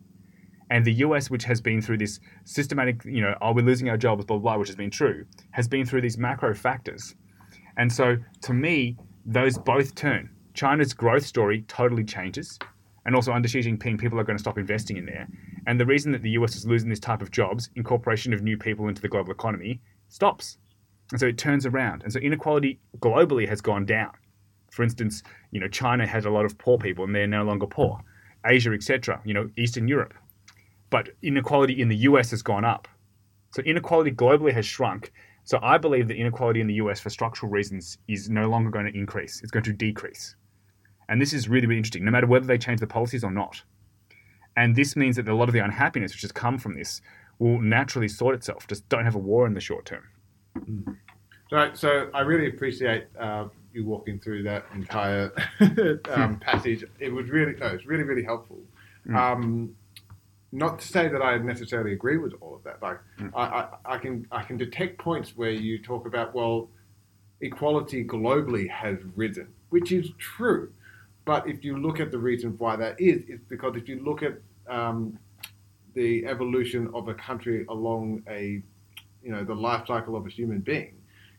[0.71, 3.99] And the US, which has been through this systematic, you know, are we losing our
[3.99, 7.15] jobs, blah, blah, blah, which has been true, has been through these macro factors.
[7.77, 8.97] And so to me,
[9.27, 10.31] those both turn.
[10.55, 12.59] China's growth story totally changes.
[13.05, 15.29] And also under Xi Jinping, people are going to stop investing in there.
[15.67, 18.57] And the reason that the US is losing this type of jobs, incorporation of new
[18.57, 20.57] people into the global economy, stops.
[21.11, 22.05] And so it turns around.
[22.05, 24.13] And so inequality globally has gone down.
[24.73, 27.67] For instance, you know, China has a lot of poor people and they're no longer
[27.67, 28.01] poor.
[28.47, 30.15] Asia, etc., you know, Eastern Europe.
[30.89, 32.89] But inequality in the US has gone up.
[33.51, 35.13] So inequality globally has shrunk.
[35.45, 38.87] So I believe that inequality in the US for structural reasons is no longer going
[38.87, 39.43] to increase.
[39.43, 40.37] It's going to decrease.
[41.07, 43.63] And this is really, really interesting, no matter whether they change the policies or not.
[44.57, 47.03] And this means that a lot of the unhappiness which has come from this
[47.39, 48.67] will naturally sort itself.
[48.67, 50.05] Just don't have a war in the short term.
[51.51, 55.33] So, so I really appreciate uh, you walking through that entire
[56.11, 56.85] um, passage.
[56.99, 58.59] It was really, no, it's really, really helpful.
[59.07, 59.17] Mm.
[59.17, 59.77] Um,
[60.53, 62.83] not to say that I necessarily agree with all of that.
[62.83, 63.31] Like, Mm.
[63.35, 66.69] I, I, I can, I can detect points where you talk about, well,
[67.41, 70.73] equality globally has risen, which is true.
[71.25, 74.23] But if you look at the reason why that is, it's because if you look
[74.23, 74.35] at
[74.69, 75.19] um,
[75.95, 78.63] the evolution of a country along a,
[79.23, 80.95] you know, the life cycle of a human being,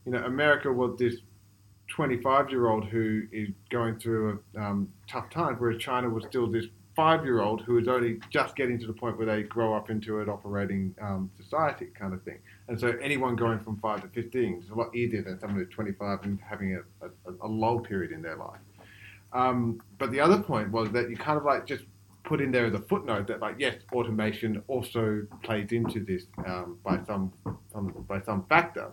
[0.06, 1.18] you know, America was this
[1.94, 6.48] 25 year old who is going through a um, tough time, whereas China was still
[6.48, 6.66] this
[6.96, 9.92] five year old who is only just getting to the point where they grow up
[9.92, 12.40] into an operating um, society kind of thing.
[12.68, 15.74] And so anyone going from five to 15 is a lot easier than someone who's
[15.74, 18.60] 25 and having a, a, a lull period in their life.
[19.32, 21.84] Um, but the other point was that you kind of like just
[22.24, 26.80] put in there as a footnote that like yes, automation also plays into this um,
[26.84, 27.32] by some,
[27.72, 28.92] some by some factor.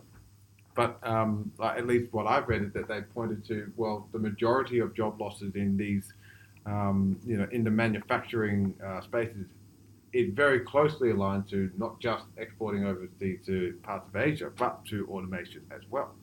[0.73, 4.79] But um, at least what I've read is that they pointed to well, the majority
[4.79, 6.13] of job losses in these,
[6.65, 9.47] um, you know, in the manufacturing uh, spaces,
[10.13, 15.07] it very closely aligned to not just exporting overseas to parts of Asia, but to
[15.09, 16.13] automation as well.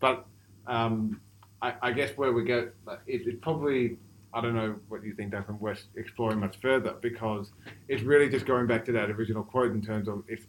[0.00, 0.26] But
[0.66, 1.20] um,
[1.62, 2.70] I, I guess where we go,
[3.06, 3.96] it, it probably
[4.34, 7.52] I don't know what you think, Duncan, worth exploring much further because
[7.86, 10.44] it's really just going back to that original quote in terms of it's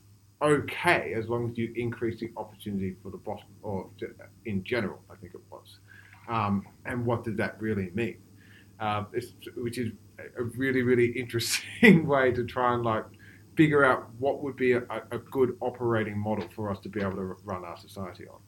[0.45, 3.89] okay as long as you increase the opportunity for the bottom, or
[4.45, 5.79] in general, I think it was.
[6.27, 8.17] Um, and what does that really mean?
[8.79, 9.03] Uh,
[9.55, 9.91] which is
[10.37, 13.05] a really, really interesting way to try and like
[13.55, 17.13] figure out what would be a, a good operating model for us to be able
[17.13, 18.39] to run our society on.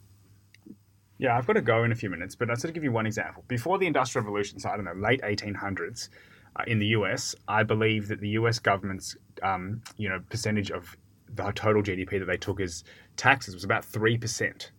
[1.18, 2.92] Yeah, I've got to go in a few minutes, but I'll sort of give you
[2.92, 3.44] one example.
[3.48, 6.10] Before the Industrial Revolution, so I don't know, late 1800s,
[6.58, 10.96] uh, in the US, I believe that the US government's, um, you know, percentage of
[11.34, 12.84] the total GDP that they took as
[13.16, 14.72] taxes was about 3%.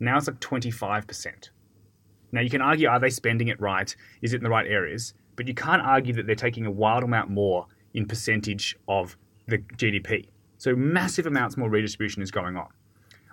[0.00, 1.50] Now it's like 25%.
[2.32, 3.94] Now you can argue, are they spending it right?
[4.22, 5.14] Is it in the right areas?
[5.36, 9.58] But you can't argue that they're taking a wild amount more in percentage of the
[9.58, 10.28] GDP.
[10.58, 12.68] So massive amounts more redistribution is going on.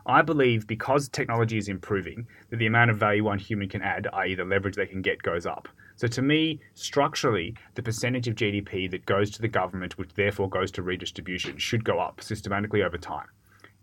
[0.06, 4.08] I believe because technology is improving, that the amount of value one human can add,
[4.14, 5.70] i.e., the leverage they can get, goes up.
[5.96, 10.50] So to me, structurally, the percentage of GDP that goes to the government, which therefore
[10.50, 13.28] goes to redistribution, should go up systematically over time.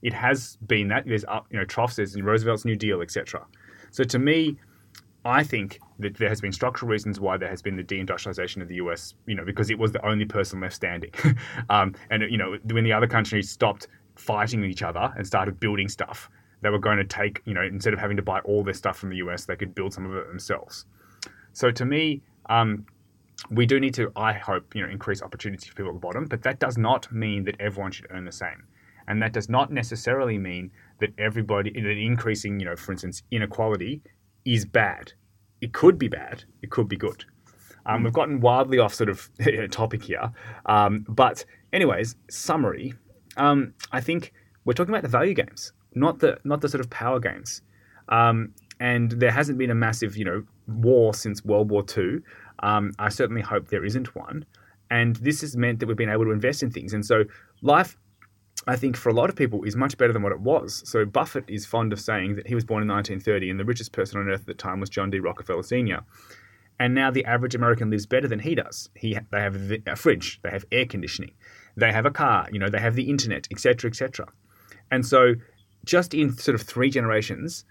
[0.02, 3.46] It has been that there's up, you know, troughs, there's in Roosevelt's New Deal, etc.
[3.90, 4.58] So to me,
[5.24, 8.68] I think that there has been structural reasons why there has been the deindustrialization of
[8.68, 11.12] the US, you know, because it was the only person left standing.
[11.70, 15.88] um, and, you know, when the other countries stopped fighting each other and started building
[15.88, 16.30] stuff,
[16.62, 18.98] they were going to take, you know, instead of having to buy all their stuff
[18.98, 20.86] from the US, they could build some of it themselves.
[21.52, 22.86] So to me, um,
[23.50, 26.26] we do need to, I hope, you know, increase opportunities for people at the bottom,
[26.26, 28.64] but that does not mean that everyone should earn the same.
[29.08, 30.70] And that does not necessarily mean
[31.00, 34.02] that everybody, that increasing, you know, for instance, inequality
[34.44, 35.12] is bad.
[35.60, 36.44] It could be bad.
[36.62, 37.24] It could be good.
[37.86, 39.30] Um, we've gotten wildly off sort of
[39.70, 40.30] topic here.
[40.66, 42.94] Um, but, anyways, summary.
[43.36, 44.32] Um, I think
[44.64, 47.62] we're talking about the value games, not the not the sort of power games.
[48.08, 52.18] Um, and there hasn't been a massive, you know, war since World War II.
[52.62, 54.44] Um, I certainly hope there isn't one.
[54.90, 56.92] And this has meant that we've been able to invest in things.
[56.92, 57.24] And so
[57.62, 57.96] life
[58.66, 60.82] I think for a lot of people is much better than what it was.
[60.84, 63.92] So Buffett is fond of saying that he was born in 1930 and the richest
[63.92, 65.18] person on earth at the time was John D.
[65.18, 66.00] Rockefeller Sr.
[66.78, 68.90] And now the average American lives better than he does.
[68.94, 69.56] He they have
[69.86, 71.32] a fridge, they have air conditioning,
[71.76, 74.26] they have a car, you know, they have the internet, etc., etc.
[74.90, 75.34] And so
[75.84, 77.64] just in sort of three generations,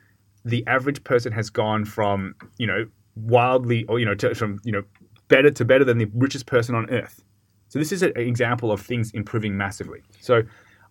[0.45, 2.85] the average person has gone from you know
[3.15, 4.83] wildly or you know to, from you know
[5.27, 7.23] better to better than the richest person on earth.
[7.69, 10.01] So this is an example of things improving massively.
[10.19, 10.41] So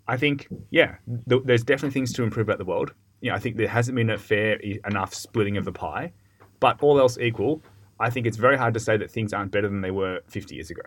[0.06, 0.94] I think, yeah,
[1.28, 2.94] th- there's definitely things to improve about the world.
[3.20, 6.12] You know, I think there hasn't been a fair enough splitting of the pie,
[6.60, 7.62] but all else equal,
[7.98, 10.54] I think it's very hard to say that things aren't better than they were 50
[10.54, 10.82] years ago.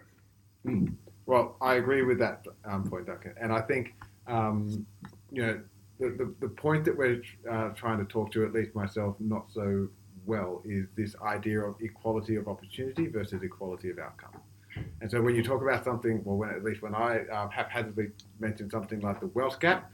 [0.66, 0.96] Mm.
[1.26, 3.94] Well, I agree with that um, point, Duncan, and I think
[4.28, 4.86] um,
[5.32, 5.62] you know
[6.02, 9.46] the, the, the point that we're uh, trying to talk to, at least myself, not
[9.54, 9.88] so
[10.26, 14.36] well, is this idea of equality of opportunity versus equality of outcome.
[15.02, 18.08] And so when you talk about something, well, when, at least when I uh, haphazardly
[18.40, 19.92] mention something like the wealth gap,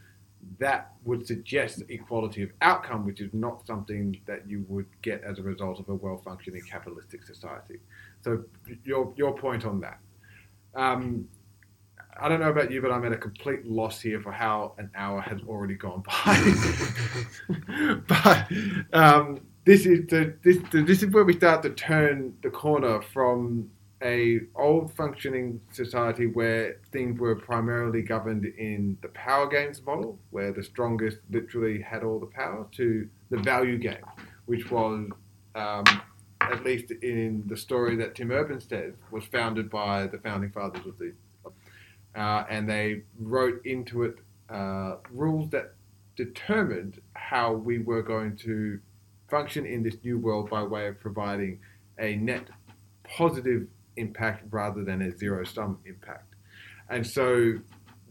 [0.60, 5.40] that would suggest equality of outcome, which is not something that you would get as
[5.40, 7.80] a result of a well-functioning capitalistic society.
[8.22, 8.44] So
[8.86, 10.00] your your point on that.
[10.76, 11.28] Um,
[12.20, 14.90] I don't know about you, but I'm at a complete loss here for how an
[14.96, 16.54] hour has already gone by.
[18.08, 18.48] but
[18.94, 23.70] um, this is the, this this is where we start to turn the corner from
[24.04, 30.52] a old functioning society where things were primarily governed in the power games model, where
[30.52, 34.06] the strongest literally had all the power, to the value game,
[34.46, 35.10] which was,
[35.56, 35.84] um,
[36.42, 40.86] at least in the story that Tim Urban says, was founded by the founding fathers
[40.86, 41.14] of the,
[42.18, 44.16] uh, and they wrote into it
[44.50, 45.76] uh, rules that
[46.16, 48.80] determined how we were going to
[49.30, 51.60] function in this new world by way of providing
[52.00, 52.48] a net
[53.04, 56.34] positive impact rather than a zero sum impact.
[56.90, 57.54] And so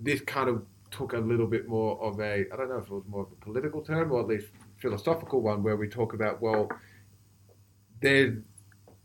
[0.01, 2.91] this kind of took a little bit more of a, I don't know if it
[2.91, 4.47] was more of a political term or at least
[4.79, 6.69] philosophical one, where we talk about, well,
[8.01, 8.39] there's,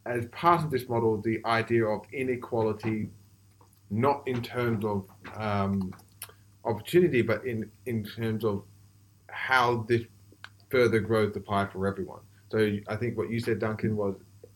[0.06, 3.10] as part of this model, the idea of inequality,
[3.92, 5.94] not in terms of um,
[6.66, 8.64] opportunity, but in, in terms of
[9.28, 10.02] how this
[10.70, 12.22] further grows the pie for everyone.
[12.50, 14.16] So I think what you said, Duncan, was,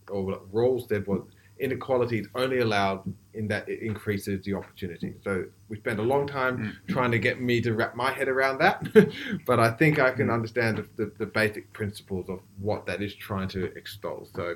[0.10, 1.22] or what Rawls said was,
[1.60, 3.02] inequality is only allowed
[3.34, 5.14] in that it increases the opportunity.
[5.24, 6.94] So we spent a long time mm.
[6.94, 8.86] trying to get me to wrap my head around that,
[9.46, 10.34] but I think I can mm.
[10.34, 14.28] understand the, the, the, basic principles of what that is trying to extol.
[14.36, 14.56] So,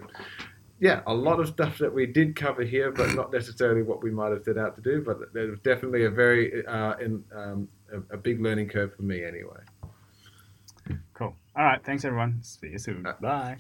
[0.80, 4.12] yeah, a lot of stuff that we did cover here, but not necessarily what we
[4.12, 5.02] might have set out to do.
[5.02, 9.02] But there was definitely a very uh, in, um, a, a, big learning curve for
[9.02, 9.60] me, anyway.
[11.14, 11.36] Cool.
[11.56, 11.84] All right.
[11.84, 12.40] Thanks, everyone.
[12.42, 13.06] See you soon.
[13.06, 13.58] Uh, Bye.